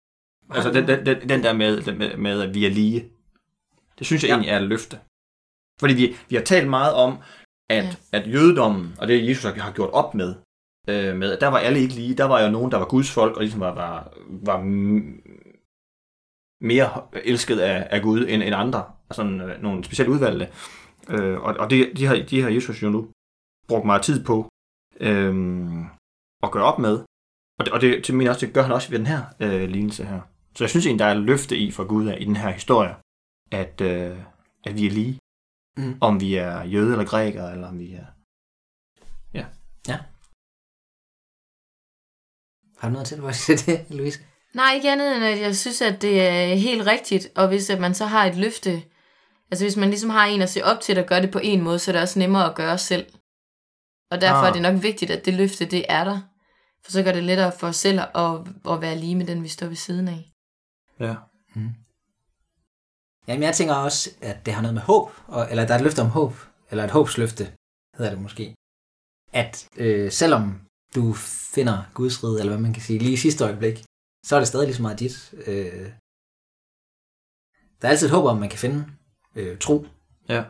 altså, 0.56 0.70
den, 0.76 0.84
den, 0.88 1.28
den, 1.28 1.40
der 1.46 1.52
med, 1.52 1.72
den 1.86 1.98
med, 1.98 2.16
med, 2.16 2.42
at 2.42 2.54
vi 2.54 2.66
er 2.66 2.70
lige. 2.70 3.00
Det 3.98 4.06
synes 4.06 4.22
jeg 4.22 4.28
Ja. 4.28 4.34
egentlig 4.34 4.50
er 4.52 4.58
et 4.60 4.68
løfte. 4.68 4.96
Fordi 5.80 5.94
vi, 5.94 6.16
vi 6.28 6.36
har 6.36 6.42
talt 6.44 6.68
meget 6.68 6.94
om, 6.94 7.12
at, 7.70 7.84
Ja. 7.84 8.18
at 8.18 8.32
jødedommen, 8.34 8.94
og 8.98 9.08
det 9.08 9.28
Jesus 9.28 9.44
har 9.44 9.54
har 9.54 9.72
gjort 9.72 9.90
op 9.90 10.14
med, 10.14 10.34
øh, 10.88 11.16
med, 11.16 11.32
at 11.32 11.40
der 11.40 11.46
var 11.48 11.58
alle 11.58 11.80
ikke 11.80 11.94
lige. 11.94 12.14
Der 12.16 12.24
var 12.24 12.42
jo 12.44 12.50
nogen, 12.50 12.70
der 12.72 12.78
var 12.78 12.88
Guds 12.88 13.10
folk, 13.10 13.36
og 13.36 13.40
ligesom 13.42 13.60
var, 13.60 13.74
var, 13.74 14.12
var 14.48 14.58
mere 16.60 17.06
elsket 17.12 17.58
af, 17.58 17.88
af 17.90 18.02
Gud 18.02 18.26
end, 18.28 18.42
end 18.42 18.54
andre. 18.54 18.92
Sådan 19.10 19.40
øh, 19.40 19.62
nogle 19.62 19.84
specielt 19.84 20.10
udvalgte. 20.10 20.48
Øh, 21.08 21.40
og 21.40 21.54
og 21.58 21.70
det, 21.70 21.92
de, 21.96 22.06
har, 22.06 22.16
de 22.30 22.42
har 22.42 22.48
Jesus 22.48 22.82
jo 22.82 22.88
nu 22.88 23.10
brugt 23.68 23.86
meget 23.86 24.02
tid 24.02 24.24
på 24.24 24.48
øh, 25.00 25.34
at 26.42 26.50
gøre 26.50 26.64
op 26.64 26.78
med. 26.78 27.04
Og 27.58 27.64
det, 27.64 27.72
og 27.72 27.80
det 27.80 28.04
til 28.04 28.14
min 28.14 28.26
også, 28.26 28.46
det 28.46 28.54
gør 28.54 28.62
han 28.62 28.72
også 28.72 28.90
ved 28.90 28.98
den 28.98 29.06
her 29.06 29.22
øh, 29.40 29.68
lignelse 29.68 30.04
her. 30.04 30.20
Så 30.54 30.64
jeg 30.64 30.70
synes 30.70 30.86
egentlig, 30.86 31.04
der 31.04 31.10
er 31.10 31.14
løfte 31.14 31.56
i 31.56 31.70
for 31.70 31.84
Gud 31.86 32.10
i 32.10 32.24
den 32.24 32.36
her 32.36 32.50
historie, 32.50 32.96
at, 33.52 33.80
øh, 33.80 34.18
at 34.64 34.74
vi 34.74 34.86
er 34.86 34.90
lige. 34.90 35.18
Mm. 35.76 35.98
Om 36.00 36.20
vi 36.20 36.34
er 36.34 36.62
jøde 36.64 36.92
eller 36.92 37.06
grækere, 37.06 37.52
eller 37.52 37.68
om 37.68 37.78
vi 37.78 37.92
er... 37.92 38.06
Har 42.78 42.88
du 42.88 42.92
noget 42.92 43.06
til, 43.06 43.20
hvor 43.20 43.30
det, 43.66 43.90
Louise? 43.98 44.20
Nej, 44.58 44.72
ikke 44.74 44.92
andet 44.92 45.16
end, 45.16 45.24
at 45.24 45.40
jeg 45.40 45.56
synes, 45.56 45.80
at 45.82 46.02
det 46.02 46.28
er 46.28 46.54
helt 46.54 46.86
rigtigt, 46.86 47.28
og 47.36 47.48
hvis 47.48 47.70
at 47.70 47.80
man 47.80 47.94
så 47.94 48.04
har 48.06 48.24
et 48.24 48.36
løfte, 48.36 48.82
altså 49.50 49.64
hvis 49.64 49.76
man 49.76 49.88
ligesom 49.88 50.10
har 50.10 50.26
en 50.26 50.42
at 50.42 50.50
se 50.50 50.64
op 50.64 50.80
til, 50.80 50.96
der 50.96 51.02
gør 51.02 51.20
det 51.20 51.30
på 51.30 51.40
en 51.42 51.62
måde, 51.62 51.78
så 51.78 51.90
er 51.90 51.92
det 51.92 52.02
også 52.02 52.18
nemmere 52.18 52.46
at 52.50 52.54
gøre 52.54 52.78
selv. 52.78 53.06
Og 54.10 54.20
derfor 54.20 54.36
Ah. 54.36 54.48
er 54.48 54.52
det 54.52 54.62
nok 54.62 54.82
vigtigt, 54.82 55.10
at 55.10 55.24
det 55.24 55.34
løfte, 55.34 55.64
det 55.64 55.84
er 55.88 56.04
der. 56.04 56.20
For 56.84 56.90
så 56.92 57.02
gør 57.02 57.12
det 57.12 57.24
lettere 57.24 57.52
for 57.58 57.66
os 57.66 57.76
selv 57.76 58.00
at, 58.00 58.34
at 58.72 58.80
være 58.80 58.96
lige 58.98 59.14
med 59.14 59.26
den, 59.26 59.42
vi 59.42 59.48
står 59.48 59.66
ved 59.66 59.76
siden 59.76 60.08
af. 60.08 60.32
Ja. 61.00 61.14
Jamen, 63.28 63.42
jeg 63.42 63.54
tænker 63.54 63.74
også, 63.74 64.10
at 64.22 64.46
det 64.46 64.54
har 64.54 64.62
noget 64.62 64.74
med 64.74 64.82
håb, 64.82 65.10
og, 65.26 65.46
eller 65.50 65.66
der 65.66 65.74
er 65.74 65.78
et 65.78 65.84
løfte 65.84 66.00
om 66.00 66.08
håb, 66.08 66.32
eller 66.70 66.84
et 66.84 66.90
håbsløfte, 66.90 67.52
hedder 67.98 68.10
det 68.12 68.20
måske. 68.20 68.54
At 69.32 69.68
øh, 69.76 70.12
selvom 70.12 70.60
du 70.94 71.12
finder 71.54 71.82
Guds 71.94 72.24
rige, 72.24 72.38
eller 72.40 72.52
hvad 72.52 72.62
man 72.62 72.72
kan 72.72 72.82
sige, 72.82 72.98
lige 72.98 73.12
i 73.12 73.16
sidste 73.16 73.44
øjeblik, 73.44 73.84
så 74.28 74.32
er 74.36 74.40
det 74.40 74.48
stadig 74.48 74.66
lige 74.66 74.76
så 74.80 74.86
meget 74.86 75.00
dit. 75.04 75.16
Øh, 75.50 75.88
der 77.78 77.84
er 77.84 77.92
altid 77.92 78.06
et 78.06 78.16
håb 78.16 78.24
om, 78.24 78.36
at 78.36 78.40
man 78.44 78.52
kan 78.54 78.62
finde 78.64 78.80
øh, 79.38 79.54
tro. 79.64 79.76
Ja. 80.34 80.40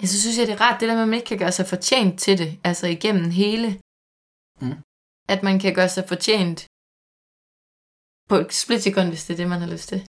Jeg 0.00 0.08
så 0.12 0.16
synes 0.20 0.36
jeg, 0.38 0.46
det 0.46 0.54
er 0.56 0.64
rart, 0.64 0.80
det 0.80 0.88
der 0.88 0.96
med, 0.96 1.06
at 1.06 1.08
man 1.08 1.18
ikke 1.18 1.30
kan 1.32 1.42
gøre 1.44 1.56
sig 1.58 1.66
fortjent 1.74 2.14
til 2.24 2.34
det, 2.42 2.50
altså 2.68 2.86
igennem 2.96 3.28
hele. 3.42 3.68
Mm. 4.62 4.78
At 5.32 5.40
man 5.48 5.56
kan 5.62 5.74
gøre 5.78 5.92
sig 5.96 6.04
fortjent 6.12 6.58
på 8.30 8.34
et 8.42 8.52
splitsekund, 8.62 9.08
hvis 9.08 9.24
det 9.24 9.32
er 9.32 9.40
det, 9.42 9.48
man 9.54 9.62
har 9.64 9.70
lyst 9.74 9.88
til. 9.92 10.00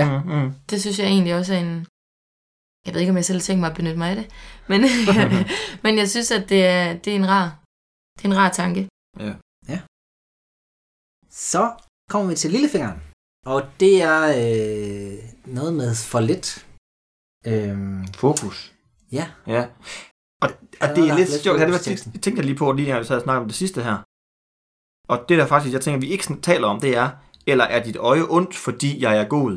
Ja. 0.00 0.06
Mm, 0.10 0.24
mm. 0.34 0.48
Det 0.70 0.78
synes 0.80 0.98
jeg 0.98 1.08
egentlig 1.14 1.34
også 1.40 1.52
er 1.54 1.62
en... 1.68 1.74
Jeg 2.84 2.90
ved 2.92 3.00
ikke, 3.00 3.14
om 3.14 3.20
jeg 3.20 3.30
selv 3.30 3.40
tænker 3.40 3.60
mig 3.60 3.70
at 3.70 3.76
benytte 3.78 4.00
mig 4.02 4.08
af 4.12 4.16
det, 4.20 4.26
men, 4.70 4.80
men 5.84 5.92
jeg 6.00 6.08
synes, 6.14 6.30
at 6.38 6.44
det 6.52 6.60
er, 6.76 6.84
det 7.02 7.10
er 7.12 7.18
en 7.22 7.28
rar, 7.34 7.48
det 8.16 8.24
er 8.24 8.28
en 8.32 8.38
rar 8.40 8.50
tanke. 8.60 8.82
Så 11.36 11.62
kommer 12.10 12.28
vi 12.28 12.34
til 12.34 12.50
lillefingeren. 12.50 12.98
Og 13.46 13.60
det 13.80 14.02
er 14.02 14.20
øh, 14.42 15.18
noget 15.56 15.74
med 15.74 15.90
for 16.12 16.20
lidt. 16.20 16.48
Øhm, 17.50 18.04
Fokus. 18.22 18.74
ja, 19.12 19.26
Ja. 19.46 19.62
Og, 20.42 20.48
og 20.82 20.88
det 20.96 21.02
er 21.04 21.12
er 21.12 21.16
lidt 21.18 21.30
sjovt. 21.44 21.58
Det 21.58 21.66
var 21.66 21.72
fokusteksten. 21.72 22.12
jeg 22.14 22.22
tænkte 22.22 22.42
lige 22.42 22.56
på, 22.56 22.72
lige 22.72 22.86
her, 22.92 23.02
så 23.02 23.14
jeg 23.14 23.22
snakkede 23.22 23.42
om 23.42 23.48
det 23.48 23.56
sidste 23.62 23.82
her. 23.82 23.96
Og 25.12 25.28
det 25.28 25.38
der 25.38 25.46
faktisk, 25.46 25.72
jeg 25.72 25.80
tænker, 25.80 26.00
vi 26.00 26.10
ikke 26.10 26.36
taler 26.42 26.66
om, 26.68 26.80
det 26.80 26.96
er, 26.96 27.08
eller 27.46 27.64
er 27.64 27.82
dit 27.84 27.96
øje 27.96 28.24
ondt, 28.36 28.54
fordi 28.66 29.02
jeg 29.02 29.16
er 29.20 29.28
god? 29.28 29.52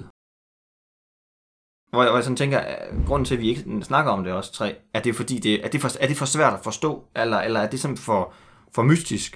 Hvor 1.92 2.02
jeg, 2.04 2.12
hvor 2.12 2.18
jeg 2.18 2.24
sådan 2.24 2.42
tænker, 2.44 2.60
øh, 2.72 3.06
grunden 3.08 3.26
til, 3.26 3.36
at 3.36 3.42
vi 3.42 3.50
ikke 3.50 3.82
snakker 3.84 4.12
om 4.12 4.24
det 4.24 4.34
også 4.34 4.52
tre, 4.54 4.70
er 4.94 5.02
det 5.02 5.16
fordi, 5.16 5.40
det, 5.40 5.66
er, 5.66 5.70
det 5.70 5.82
for, 5.82 5.90
er 6.00 6.08
det 6.08 6.18
for 6.18 6.26
svært 6.26 6.54
at 6.54 6.64
forstå, 6.64 6.92
eller, 7.16 7.38
eller 7.38 7.60
er 7.60 7.70
det 7.70 7.80
sådan 7.80 7.98
for, 7.98 8.34
for 8.76 8.84
mystisk? 8.84 9.32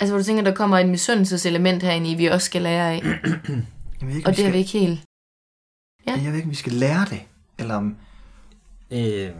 Altså, 0.00 0.12
hvor 0.12 0.18
du 0.18 0.24
tænker, 0.24 0.42
der 0.44 0.54
kommer 0.54 0.78
et 0.78 0.88
misundelseselement 0.88 1.82
herinde 1.82 2.10
i, 2.10 2.14
vi 2.14 2.26
også 2.26 2.44
skal 2.46 2.62
lære 2.62 2.92
af. 2.94 3.00
Jeg 4.00 4.08
ved 4.08 4.16
ikke, 4.16 4.28
Og 4.28 4.36
det 4.36 4.44
har 4.44 4.50
skal, 4.50 4.52
vi 4.52 4.58
ikke 4.58 4.70
helt. 4.78 5.00
ja. 6.06 6.12
Jeg 6.12 6.26
ved 6.30 6.34
ikke, 6.34 6.46
om 6.46 6.50
vi 6.50 6.54
skal 6.56 6.72
lære 6.72 7.04
det. 7.10 7.22
Eller 7.58 7.74
om... 7.74 7.96
øh, 8.90 9.34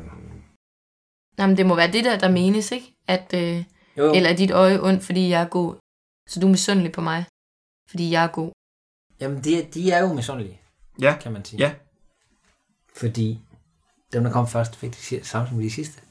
Nej, 1.39 1.47
men 1.47 1.57
det 1.57 1.67
må 1.67 1.75
være 1.75 1.93
det 1.93 2.05
der, 2.05 2.19
der 2.19 2.31
menes, 2.31 2.73
ikke? 2.73 2.95
At, 3.07 3.35
øh, 3.35 3.65
jo, 3.97 4.05
jo. 4.05 4.13
eller 4.15 4.31
er 4.31 4.37
dit 4.37 4.51
øje 4.51 4.81
ondt, 4.83 5.05
fordi 5.05 5.29
jeg 5.29 5.43
er 5.43 5.49
god. 5.49 5.75
Så 6.29 6.41
du 6.41 6.47
er 6.47 6.51
misundelig 6.51 6.93
på 6.93 7.01
mig, 7.01 7.25
fordi 7.91 8.11
jeg 8.11 8.25
er 8.25 8.29
god. 8.29 8.53
Jamen, 9.21 9.45
de, 9.45 9.63
de 9.75 9.91
er 9.91 9.99
jo 10.01 10.13
misundelige, 10.13 10.61
Ja, 11.01 11.17
kan 11.21 11.33
man 11.33 11.45
sige. 11.45 11.61
ja. 11.61 11.75
Fordi 12.97 13.39
dem, 14.13 14.23
der 14.25 14.33
kom 14.33 14.49
først, 14.49 14.77
fik 14.77 14.91
de 14.91 14.97
si- 14.97 15.23
samme 15.25 15.49
som 15.49 15.61
de 15.61 15.71
sidste. 15.71 16.03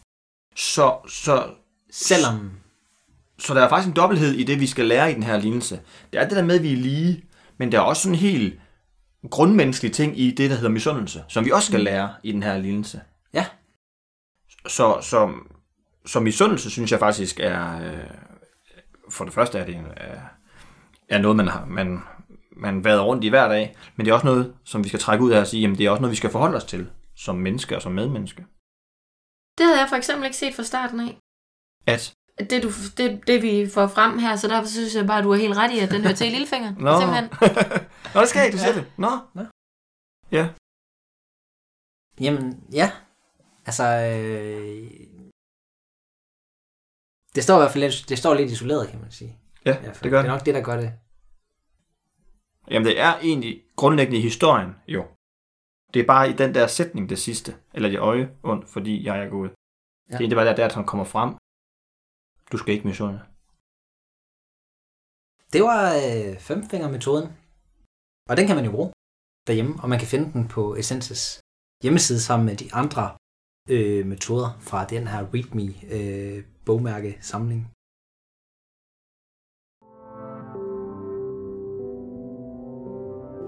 Så, 0.55 0.99
så, 1.09 1.55
Selvom... 1.91 2.51
Så 3.39 3.53
der 3.53 3.61
er 3.61 3.69
faktisk 3.69 3.87
en 3.87 3.95
dobbelthed 3.95 4.33
i 4.33 4.43
det, 4.43 4.59
vi 4.59 4.67
skal 4.67 4.85
lære 4.85 5.11
i 5.11 5.13
den 5.13 5.23
her 5.23 5.37
lignelse. 5.37 5.81
Det 6.13 6.21
er 6.21 6.27
det 6.27 6.37
der 6.37 6.43
med, 6.43 6.55
at 6.55 6.63
vi 6.63 6.73
er 6.73 6.77
lige, 6.77 7.25
men 7.57 7.71
der 7.71 7.77
er 7.77 7.81
også 7.81 8.01
sådan 8.01 8.15
en 8.15 8.19
helt 8.19 8.59
grundmenneskelig 9.29 9.93
ting 9.93 10.19
i 10.19 10.31
det, 10.31 10.49
der 10.49 10.55
hedder 10.55 10.69
misundelse, 10.69 11.23
som 11.27 11.45
vi 11.45 11.51
også 11.51 11.67
skal 11.67 11.79
lære 11.79 12.13
i 12.23 12.31
den 12.31 12.43
her 12.43 12.57
lignelse. 12.57 13.01
Ja. 13.33 13.45
Så, 14.67 14.97
så, 15.01 15.33
så 16.05 16.19
misundelse, 16.19 16.69
synes 16.69 16.91
jeg 16.91 16.99
faktisk 16.99 17.39
er, 17.39 17.81
øh, 17.81 18.09
for 19.09 19.25
det 19.25 19.33
første 19.33 19.57
er 19.59 19.65
det 19.65 19.75
er, 19.95 20.19
er 21.09 21.17
noget, 21.17 21.37
man 21.37 21.47
har 21.47 21.65
man, 21.65 21.99
man 22.57 22.83
vader 22.83 23.01
rundt 23.01 23.23
i 23.23 23.29
hver 23.29 23.47
dag, 23.47 23.75
men 23.95 24.05
det 24.05 24.11
er 24.11 24.15
også 24.15 24.27
noget, 24.27 24.55
som 24.63 24.83
vi 24.83 24.89
skal 24.89 24.99
trække 24.99 25.23
ud 25.23 25.31
af 25.31 25.39
og 25.39 25.47
sige, 25.47 25.61
jamen 25.61 25.77
det 25.77 25.85
er 25.85 25.89
også 25.89 26.01
noget, 26.01 26.11
vi 26.11 26.17
skal 26.17 26.29
forholde 26.29 26.57
os 26.57 26.63
til 26.63 26.89
som 27.15 27.35
menneske 27.35 27.75
og 27.75 27.81
som 27.81 27.91
medmenneske. 27.91 28.45
Det 29.57 29.65
havde 29.65 29.79
jeg 29.79 29.89
for 29.89 29.95
eksempel 29.95 30.25
ikke 30.25 30.37
set 30.37 30.55
fra 30.55 30.63
starten 30.63 30.99
af. 30.99 31.17
At, 31.85 32.13
Det, 32.39 32.63
du, 32.63 32.69
det, 32.97 33.27
det 33.27 33.41
vi 33.41 33.69
får 33.73 33.87
frem 33.87 34.19
her, 34.19 34.35
så 34.35 34.47
derfor 34.47 34.67
synes 34.67 34.95
jeg 34.95 35.07
bare, 35.07 35.17
at 35.17 35.23
du 35.23 35.31
er 35.31 35.35
helt 35.37 35.57
ret 35.57 35.71
i, 35.71 35.79
at 35.79 35.91
den 35.91 36.01
hører 36.01 36.15
til 36.15 36.27
i 36.27 36.29
lillefingeren. 36.29 36.75
Nå. 36.79 36.99
Simpelthen. 36.99 37.29
Nå, 38.13 38.21
det 38.21 38.29
skal 38.29 38.39
jeg, 38.43 38.53
du 38.53 38.57
siger 38.57 38.69
Ja. 38.73 38.79
det. 38.79 38.91
Nå. 38.97 39.09
Nå. 39.33 39.43
Ja. 40.31 40.49
Jamen, 42.21 42.63
ja. 42.73 42.91
Altså... 43.65 43.83
Øh, 43.83 44.91
det 47.35 47.43
står 47.43 47.55
i 47.55 47.59
hvert 47.59 47.71
fald 47.71 47.83
lidt, 47.83 48.09
det 48.09 48.17
står 48.17 48.33
lidt 48.33 48.51
isoleret, 48.51 48.89
kan 48.89 49.01
man 49.01 49.11
sige. 49.11 49.37
Ja, 49.65 49.71
det 50.03 50.11
gør 50.11 50.21
det 50.21 50.27
er 50.29 50.33
nok 50.33 50.45
det, 50.45 50.55
der 50.55 50.61
gør 50.61 50.77
det. 50.77 50.93
Jamen, 52.71 52.85
det 52.85 52.99
er 52.99 53.17
egentlig 53.17 53.63
grundlæggende 53.75 54.17
i 54.19 54.21
historien, 54.21 54.75
jo. 54.87 55.05
Det 55.93 55.99
er 56.01 56.05
bare 56.07 56.29
i 56.29 56.33
den 56.33 56.53
der 56.55 56.67
sætning, 56.67 57.09
det 57.09 57.19
sidste. 57.19 57.55
Eller 57.73 57.89
det 57.89 57.99
øje 57.99 58.29
ondt, 58.43 58.69
fordi 58.69 59.05
jeg 59.05 59.19
er 59.23 59.29
god. 59.29 59.49
Ja. 60.11 60.17
Det 60.17 60.31
er 60.31 60.35
bare 60.35 60.45
der, 60.45 60.55
der, 60.55 60.69
som 60.69 60.85
kommer 60.85 61.05
frem. 61.05 61.33
Du 62.51 62.57
skal 62.57 62.73
ikke 62.73 62.87
misunde. 62.87 63.19
Det 65.53 65.61
var 65.69 65.83
øh, 66.05 66.33
femfingermetoden. 66.49 67.27
Og 68.29 68.37
den 68.37 68.47
kan 68.47 68.55
man 68.55 68.65
jo 68.65 68.71
bruge 68.71 68.91
derhjemme, 69.47 69.73
og 69.83 69.89
man 69.89 69.99
kan 69.99 70.07
finde 70.07 70.27
den 70.33 70.47
på 70.47 70.75
Essences 70.75 71.23
hjemmeside 71.83 72.21
sammen 72.21 72.45
med 72.45 72.55
de 72.55 72.73
andre 72.73 73.05
øh, 73.69 74.05
metoder 74.05 74.49
fra 74.59 74.85
den 74.85 75.07
her 75.07 75.21
README 75.33 75.67
øh, 75.95 76.45
bogmærke 76.65 77.17
samling. 77.21 77.61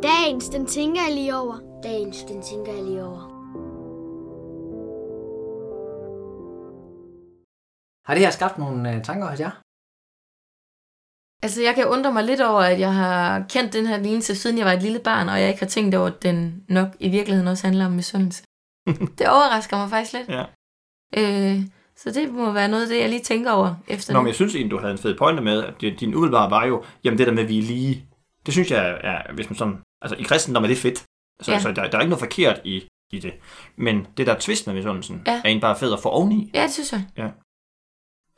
Dagens, 0.03 0.49
den 0.49 0.65
tænker 0.65 1.01
jeg 1.01 1.13
lige 1.15 1.35
over. 1.41 1.81
Dagens, 1.83 2.17
den 2.23 2.41
tænker 2.41 2.73
jeg 2.73 2.83
lige 2.83 3.03
over. 3.03 3.38
Har 8.09 8.15
det 8.15 8.23
her 8.23 8.31
skabt 8.31 8.57
nogle 8.57 8.95
øh, 8.95 9.03
tanker 9.03 9.29
hos 9.29 9.39
jer? 9.39 9.51
Altså, 11.43 11.61
jeg 11.63 11.75
kan 11.75 11.87
undre 11.87 12.13
mig 12.13 12.23
lidt 12.23 12.41
over, 12.41 12.61
at 12.61 12.79
jeg 12.79 12.93
har 12.93 13.45
kendt 13.49 13.73
den 13.73 13.85
her 13.85 13.97
lignelse, 13.97 14.35
siden 14.35 14.57
jeg 14.57 14.65
var 14.65 14.71
et 14.73 14.81
lille 14.83 14.99
barn, 14.99 15.29
og 15.29 15.39
jeg 15.39 15.47
ikke 15.47 15.59
har 15.59 15.67
tænkt 15.67 15.95
over, 15.95 16.07
at 16.07 16.23
den 16.23 16.63
nok 16.69 16.87
i 16.99 17.09
virkeligheden 17.09 17.47
også 17.47 17.67
handler 17.67 17.85
om 17.85 17.91
misundelse. 17.91 18.43
det 19.17 19.27
overrasker 19.29 19.77
mig 19.77 19.89
faktisk 19.89 20.13
lidt. 20.13 20.29
Ja. 20.29 20.43
Øh, 21.17 21.61
så 21.95 22.11
det 22.11 22.33
må 22.33 22.51
være 22.51 22.67
noget 22.67 22.83
af 22.83 22.89
det, 22.89 22.99
jeg 22.99 23.09
lige 23.09 23.21
tænker 23.23 23.51
over 23.51 23.75
efter 23.87 24.13
Nå, 24.13 24.19
men 24.21 24.27
jeg 24.27 24.35
synes 24.35 24.55
egentlig, 24.55 24.71
du 24.71 24.79
havde 24.79 24.91
en 24.91 24.97
fed 24.97 25.17
pointe 25.17 25.43
med, 25.43 25.63
at 25.63 25.81
din 25.81 26.15
umiddelbare 26.15 26.51
var 26.51 26.65
jo, 26.65 26.83
jamen 27.03 27.17
det 27.17 27.27
der 27.27 27.33
med, 27.33 27.43
at 27.43 27.49
vi 27.49 27.57
er 27.59 27.63
lige, 27.63 28.05
det 28.45 28.53
synes 28.53 28.71
jeg 28.71 28.99
er, 29.03 29.33
hvis 29.33 29.49
man 29.49 29.57
sådan, 29.57 29.77
altså 30.01 30.15
i 30.15 30.23
kristendom 30.23 30.63
er 30.63 30.67
det 30.67 30.77
fedt. 30.77 31.05
Altså, 31.39 31.51
Ja. 31.51 31.55
altså 31.55 31.71
der, 31.71 31.89
der 31.89 31.97
er 31.97 32.01
ikke 32.01 32.09
noget 32.09 32.19
forkert 32.19 32.61
i, 32.63 32.87
i 33.11 33.19
det. 33.19 33.33
Men 33.77 34.07
det, 34.17 34.27
der 34.27 34.33
er 34.35 34.39
twist 34.39 34.67
med 34.67 34.75
misundelsen, 34.75 35.21
Ja. 35.27 35.31
er 35.31 35.41
egentlig 35.45 35.61
bare 35.61 35.75
fed 35.79 35.93
at 35.93 35.99
få 35.99 36.09
oveni. 36.09 36.51
Ja, 36.53 36.63
det 36.63 36.71
synes 36.73 36.91
jeg. 36.91 37.05
Ja. 37.17 37.29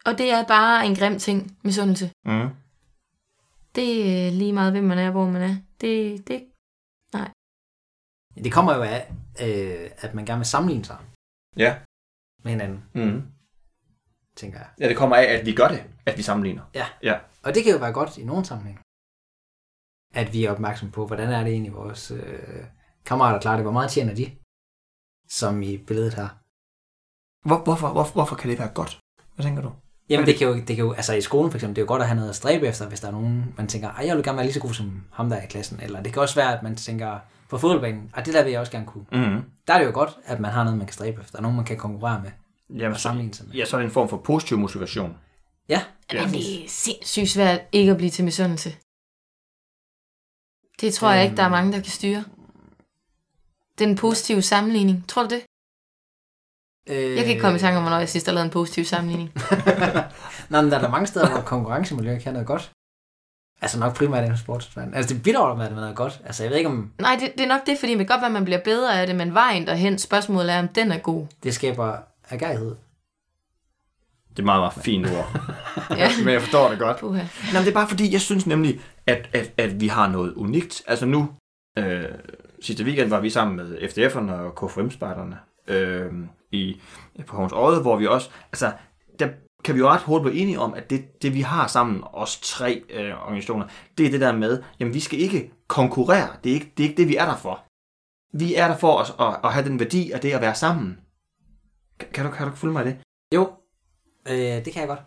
Og 0.05 0.17
det 0.17 0.31
er 0.31 0.47
bare 0.47 0.85
en 0.85 0.95
grim 0.95 1.19
ting, 1.19 1.57
misundelse. 1.63 2.05
Mm. 2.25 2.49
Det 3.75 3.87
er 4.27 4.31
lige 4.31 4.53
meget, 4.53 4.71
hvem 4.71 4.83
man 4.83 4.97
er, 4.97 5.11
hvor 5.11 5.25
man 5.25 5.41
er. 5.41 5.55
Det, 5.81 6.27
det, 6.27 6.47
Det 8.43 8.51
kommer 8.53 8.75
jo 8.75 8.81
af, 8.81 9.13
øh, 9.45 9.89
at 9.97 10.13
man 10.13 10.25
gerne 10.25 10.39
vil 10.39 10.45
sammenligne 10.45 10.85
sig 10.85 10.97
Ja. 11.57 11.79
med 12.43 12.51
hinanden, 12.51 12.83
Mm. 12.95 13.21
tænker 14.35 14.57
jeg. 14.59 14.69
Ja, 14.79 14.87
det 14.89 14.97
kommer 14.97 15.15
af, 15.15 15.23
at 15.23 15.45
vi 15.45 15.53
gør 15.55 15.67
det, 15.67 15.83
at 16.05 16.17
vi 16.17 16.21
sammenligner. 16.23 16.63
Ja. 16.75 16.85
Ja. 17.03 17.19
Og 17.43 17.55
det 17.55 17.63
kan 17.63 17.71
jo 17.73 17.77
være 17.79 17.93
godt 17.93 18.17
i 18.17 18.23
nogen 18.23 18.45
sammenhæng. 18.45 18.79
At 20.13 20.33
vi 20.33 20.45
er 20.45 20.51
opmærksom 20.51 20.91
på, 20.91 21.07
hvordan 21.07 21.29
er 21.29 21.43
det 21.43 21.51
egentlig 21.53 21.73
vores 21.73 22.11
øh, 22.11 22.65
kammerater 23.05 23.39
klarer 23.41 23.55
det. 23.57 23.63
Hvor 23.63 23.71
meget 23.71 23.91
tjener 23.91 24.15
de? 24.15 24.37
Som 25.39 25.61
i 25.61 25.77
billedet 25.77 26.13
her. 26.13 26.29
Hvor, 27.47 27.63
hvorfor, 27.63 27.91
hvor, 27.95 28.05
hvorfor 28.13 28.35
kan 28.35 28.49
det 28.49 28.59
være 28.59 28.73
godt? 28.73 28.99
Hvad 29.35 29.45
tænker 29.45 29.61
du? 29.61 29.71
Jamen 30.11 30.27
det 30.27 30.37
kan, 30.37 30.47
jo, 30.47 30.55
det 30.55 30.65
kan 30.67 30.77
jo, 30.77 30.91
altså 30.91 31.13
i 31.13 31.21
skolen 31.21 31.51
for 31.51 31.57
eksempel, 31.57 31.75
det 31.75 31.81
er 31.81 31.85
jo 31.85 31.87
godt 31.87 32.01
at 32.01 32.07
have 32.07 32.15
noget 32.15 32.29
at 32.29 32.35
stræbe 32.35 32.67
efter, 32.67 32.87
hvis 32.87 32.99
der 32.99 33.07
er 33.07 33.11
nogen, 33.11 33.53
man 33.57 33.67
tænker, 33.67 33.89
ej, 33.89 34.05
jeg 34.07 34.15
vil 34.15 34.23
gerne 34.23 34.37
være 34.37 34.45
lige 34.45 34.53
så 34.53 34.59
god 34.59 34.73
som 34.73 35.03
ham 35.11 35.29
der 35.29 35.35
er 35.37 35.43
i 35.43 35.47
klassen. 35.47 35.79
Eller 35.83 36.03
det 36.03 36.13
kan 36.13 36.21
også 36.21 36.35
være, 36.35 36.57
at 36.57 36.63
man 36.63 36.75
tænker, 36.75 37.19
på 37.49 37.57
fodboldbanen, 37.57 38.11
ej, 38.15 38.23
det 38.23 38.33
der 38.33 38.43
vil 38.43 38.51
jeg 38.51 38.59
også 38.59 38.71
gerne 38.71 38.85
kunne. 38.85 39.05
Mm. 39.11 39.41
Der 39.67 39.73
er 39.73 39.77
det 39.77 39.85
jo 39.85 39.91
godt, 39.93 40.17
at 40.25 40.39
man 40.39 40.51
har 40.51 40.63
noget, 40.63 40.77
man 40.77 40.87
kan 40.87 40.93
stræbe 40.93 41.21
efter. 41.21 41.41
Nogen, 41.41 41.55
man 41.57 41.65
kan 41.65 41.77
konkurrere 41.77 42.21
med 42.23 42.31
Jamen, 42.79 42.93
og 42.93 42.99
sammenligne 42.99 43.33
sig 43.33 43.47
med. 43.47 43.55
ja, 43.55 43.65
så 43.65 43.75
er 43.75 43.79
det 43.79 43.85
en 43.85 43.91
form 43.91 44.09
for 44.09 44.17
positiv 44.17 44.57
motivation. 44.57 45.17
Ja, 45.69 45.81
ja. 46.13 46.25
Men 46.25 46.33
det 46.33 46.63
er 46.63 46.69
sindssygt 46.69 47.29
svært 47.29 47.61
ikke 47.71 47.91
at 47.91 47.97
blive 47.97 48.09
til 48.09 48.25
misundelse. 48.25 48.75
Det 50.81 50.93
tror 50.93 51.11
jeg 51.11 51.23
ikke, 51.23 51.37
der 51.37 51.43
er 51.43 51.49
mange, 51.49 51.71
der 51.71 51.79
kan 51.79 51.91
styre. 51.91 52.23
Den 53.79 53.95
positive 53.95 54.41
sammenligning. 54.41 55.05
Tror 55.07 55.23
du 55.23 55.29
det? 55.29 55.41
Øh, 56.89 56.95
Jeg 57.15 57.17
kan 57.23 57.27
ikke 57.27 57.41
komme 57.41 57.57
i 57.57 57.59
tanke 57.59 57.77
om, 57.77 57.83
hvornår 57.83 57.97
jeg 57.99 58.09
sidst 58.09 58.25
har 58.25 58.33
lavet 58.33 58.45
en 58.45 58.51
positiv 58.51 58.85
sammenligning. 58.85 59.31
Nej, 60.49 60.61
men 60.61 60.71
der 60.71 60.77
er 60.77 60.81
der 60.81 60.89
mange 60.89 61.07
steder, 61.07 61.29
hvor 61.29 61.41
konkurrencemiljø 61.41 62.19
kan 62.19 62.33
noget 62.33 62.47
godt. 62.47 62.71
Altså 63.61 63.79
nok 63.79 63.95
primært 63.95 64.23
inden 64.23 64.37
sportsverden. 64.37 64.93
Altså 64.93 65.13
det 65.13 65.23
bidrager 65.23 65.55
med 65.55 65.69
noget 65.69 65.95
godt. 65.95 66.21
Altså 66.25 66.43
jeg 66.43 66.49
ved 66.49 66.57
ikke, 66.57 66.69
om 66.69 66.91
Nej, 66.99 67.17
det, 67.19 67.31
det 67.37 67.43
er 67.43 67.47
nok 67.47 67.65
det, 67.65 67.77
fordi 67.79 67.91
det 67.91 67.97
kan 67.99 68.07
godt 68.07 68.21
være, 68.21 68.27
at 68.27 68.33
man 68.33 68.45
bliver 68.45 68.59
bedre 68.63 69.01
af 69.01 69.07
det, 69.07 69.15
men 69.15 69.33
vejen 69.33 69.67
derhen, 69.67 69.97
spørgsmålet 69.97 70.53
er, 70.53 70.59
om 70.59 70.67
den 70.67 70.91
er 70.91 70.97
god. 70.97 71.25
det 71.43 71.53
skaber 71.55 71.97
agerighed. 72.29 72.75
Det 74.29 74.39
er 74.39 74.43
meget, 74.45 74.61
meget 74.61 74.73
fint 74.73 75.07
ord. 75.07 75.31
Ja. 75.97 76.09
Men 76.23 76.33
jeg 76.33 76.41
forstår 76.41 76.69
det 76.69 76.79
godt. 76.79 76.97
Puha. 76.97 77.21
Nå, 77.21 77.27
men 77.53 77.61
det 77.61 77.67
er 77.67 77.73
bare 77.73 77.87
fordi, 77.87 78.13
jeg 78.13 78.21
synes 78.21 78.45
nemlig, 78.47 78.81
at, 79.07 79.29
at, 79.33 79.51
at 79.57 79.81
vi 79.81 79.87
har 79.87 80.07
noget 80.07 80.33
unikt. 80.33 80.81
Altså 80.87 81.05
nu, 81.05 81.29
øh, 81.77 82.05
sidste 82.61 82.83
weekend 82.83 83.09
var 83.09 83.19
vi 83.19 83.29
sammen 83.29 83.55
med 83.57 83.77
FDF'erne 83.77 84.31
og 84.31 84.55
KFM-spejderne 84.55 85.37
øh, 85.71 86.13
i, 86.51 86.81
på 87.27 87.35
Havns 87.35 87.53
Øje, 87.53 87.79
hvor 87.79 87.95
vi 87.95 88.07
også, 88.07 88.29
altså, 88.45 88.71
der 89.19 89.29
kan 89.63 89.75
vi 89.75 89.79
jo 89.79 89.87
ret 89.87 90.01
hurtigt 90.01 90.31
blive 90.31 90.41
enige 90.41 90.59
om, 90.59 90.73
at 90.73 90.89
det, 90.89 91.21
det 91.21 91.33
vi 91.33 91.41
har 91.41 91.67
sammen, 91.67 92.03
os 92.13 92.39
tre 92.39 92.83
øh, 92.89 93.21
organisationer, 93.23 93.67
det 93.97 94.05
er 94.05 94.11
det 94.11 94.21
der 94.21 94.31
med, 94.31 94.63
jamen 94.79 94.93
vi 94.93 94.99
skal 94.99 95.19
ikke 95.19 95.51
konkurrere. 95.67 96.29
Det 96.43 96.49
er 96.49 96.53
ikke 96.53 96.71
det, 96.77 96.83
er 96.83 96.89
ikke 96.89 97.01
det 97.01 97.07
vi 97.07 97.15
er 97.15 97.25
der 97.25 97.35
for. 97.35 97.63
Vi 98.33 98.55
er 98.55 98.67
der 98.67 98.77
for 98.77 98.99
at, 98.99 99.15
at, 99.19 99.39
at 99.43 99.53
have 99.53 99.65
den 99.65 99.79
værdi 99.79 100.11
af 100.11 100.19
det 100.19 100.31
at 100.31 100.41
være 100.41 100.55
sammen. 100.55 100.99
Kan, 101.99 102.09
kan, 102.13 102.25
du, 102.25 102.31
kan 102.31 102.47
du 102.47 102.55
følge 102.55 102.73
mig 102.73 102.85
i 102.85 102.87
det? 102.87 102.97
Jo, 103.35 103.51
øh, 104.29 104.65
det 104.65 104.73
kan 104.73 104.79
jeg 104.79 104.87
godt. 104.87 105.01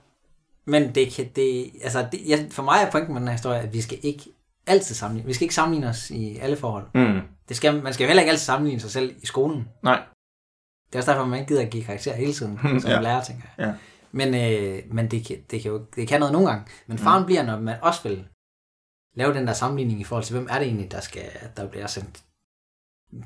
Men 0.64 0.94
det 0.94 1.12
kan, 1.12 1.28
det, 1.36 1.70
altså 1.82 2.06
det, 2.12 2.20
jeg, 2.28 2.48
for 2.50 2.62
mig 2.62 2.78
er 2.86 2.90
pointen 2.90 3.12
med 3.12 3.20
den 3.20 3.28
her 3.28 3.32
historie, 3.32 3.60
at 3.60 3.72
vi 3.72 3.80
skal 3.80 3.98
ikke 4.02 4.24
altid 4.66 4.94
sammenligne. 4.94 5.26
Vi 5.26 5.32
skal 5.32 5.44
ikke 5.44 5.54
sammenligne 5.54 5.88
os 5.88 6.10
i 6.10 6.38
alle 6.38 6.56
forhold. 6.56 6.86
Mm. 6.94 7.20
Det 7.48 7.56
skal, 7.56 7.82
man 7.82 7.92
skal 7.94 8.04
jo 8.04 8.08
heller 8.08 8.22
ikke 8.22 8.30
altid 8.30 8.44
sammenligne 8.44 8.80
sig 8.80 8.90
selv 8.90 9.16
i 9.22 9.26
skolen. 9.26 9.68
Nej. 9.82 10.02
Det 10.94 10.98
er 10.98 11.02
også 11.02 11.10
derfor, 11.12 11.24
man 11.26 11.40
ikke 11.40 11.48
gider 11.48 11.62
at 11.62 11.70
give 11.70 11.84
karakter 11.84 12.14
hele 12.14 12.32
tiden, 12.32 12.58
som 12.80 12.90
Ja. 12.90 13.00
lærer, 13.00 13.24
tænker 13.24 13.42
jeg. 13.58 13.66
Ja. 13.66 13.74
Men, 14.12 14.34
øh, 14.34 14.94
men 14.94 15.10
det, 15.10 15.26
kan, 15.26 15.36
det, 15.50 15.62
kan 15.62 15.70
jo, 15.70 15.86
det 15.96 16.08
kan 16.08 16.20
noget 16.20 16.32
nogle 16.32 16.48
gange. 16.48 16.66
Men 16.86 16.98
faren 16.98 17.20
mm. 17.20 17.26
bliver, 17.26 17.42
når 17.42 17.60
man 17.60 17.76
også 17.82 18.02
vil 18.08 18.28
lave 19.14 19.34
den 19.34 19.46
der 19.46 19.52
sammenligning 19.52 20.00
i 20.00 20.04
forhold 20.04 20.24
til, 20.24 20.36
hvem 20.36 20.48
er 20.50 20.58
det 20.58 20.66
egentlig, 20.66 20.90
der, 20.90 21.00
skal, 21.00 21.30
der 21.56 21.68
bliver 21.68 21.86
sendt 21.86 22.24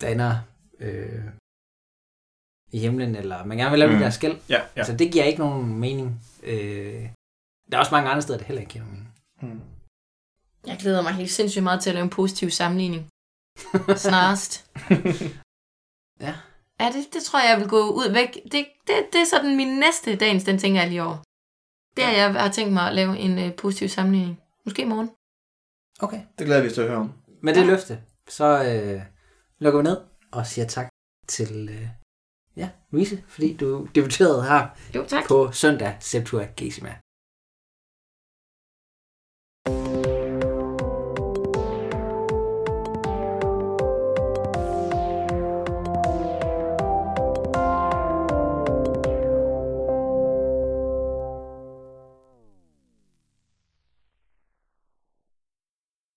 der 0.00 0.08
ender 0.08 0.38
øh, 0.80 1.24
i 2.72 2.78
himlen, 2.78 3.14
eller 3.16 3.44
man 3.44 3.56
gerne 3.58 3.70
vil 3.70 3.78
lave 3.78 3.88
mm. 3.88 3.94
Mm. 3.94 3.98
det 3.98 4.04
der 4.04 4.10
skæld. 4.10 4.38
Ja, 4.48 4.54
ja. 4.54 4.62
Altså, 4.76 4.96
det 4.96 5.12
giver 5.12 5.24
ikke 5.24 5.38
nogen 5.38 5.78
mening. 5.78 6.20
Øh, 6.42 7.08
der 7.70 7.76
er 7.76 7.78
også 7.78 7.94
mange 7.94 8.10
andre 8.10 8.22
steder, 8.22 8.38
det 8.38 8.46
heller 8.46 8.60
ikke 8.60 8.72
giver 8.72 8.84
nogen 8.84 9.08
mening. 9.42 9.60
Mm. 9.60 9.60
Jeg 10.66 10.76
glæder 10.80 11.02
mig 11.02 11.12
helt 11.12 11.30
sindssygt 11.30 11.62
meget 11.62 11.82
til 11.82 11.90
at 11.90 11.94
lave 11.94 12.04
en 12.04 12.10
positiv 12.10 12.50
sammenligning. 12.50 13.08
Snarest. 13.96 14.66
Ja. 16.20 16.34
Ja, 16.80 16.86
det, 16.94 17.14
det 17.14 17.22
tror 17.22 17.40
jeg, 17.40 17.50
jeg 17.50 17.58
vil 17.60 17.68
gå 17.68 17.90
ud 17.90 18.12
væk. 18.12 18.34
Det, 18.52 18.66
det, 18.86 18.96
det 19.12 19.20
er 19.20 19.24
sådan 19.30 19.56
min 19.56 19.78
næste 19.78 20.16
dagens, 20.16 20.44
den 20.44 20.58
tænker 20.58 20.80
jeg 20.80 20.88
lige 20.90 21.02
over. 21.02 21.16
Det 21.96 22.04
er, 22.04 22.10
jeg 22.10 22.32
har 22.32 22.50
tænkt 22.50 22.72
mig 22.72 22.88
at 22.88 22.94
lave 22.94 23.18
en 23.18 23.38
uh, 23.38 23.54
positiv 23.54 23.88
sammenligning. 23.88 24.40
Måske 24.64 24.82
i 24.82 24.84
morgen. 24.84 25.10
Okay. 26.00 26.20
Det 26.38 26.46
glæder 26.46 26.60
vi 26.62 26.68
os 26.68 26.72
til 26.74 26.80
at 26.80 26.88
høre 26.88 26.98
om. 26.98 27.12
Med 27.42 27.54
det 27.54 27.66
løfte, 27.66 28.00
så 28.28 28.44
øh, 28.64 29.02
lukker 29.58 29.80
vi 29.80 29.82
ned 29.82 30.00
og 30.32 30.46
siger 30.46 30.66
tak 30.66 30.88
til 31.28 31.68
øh, 31.68 31.88
ja, 32.56 32.68
Louise, 32.90 33.22
fordi 33.28 33.56
du 33.56 33.88
debuterede 33.94 34.42
her 34.42 34.66
Jo, 34.94 35.04
tak. 35.08 35.28
på 35.28 35.52
søndag 35.52 35.96
Septua 36.00 36.46
Gesima. 36.56 36.96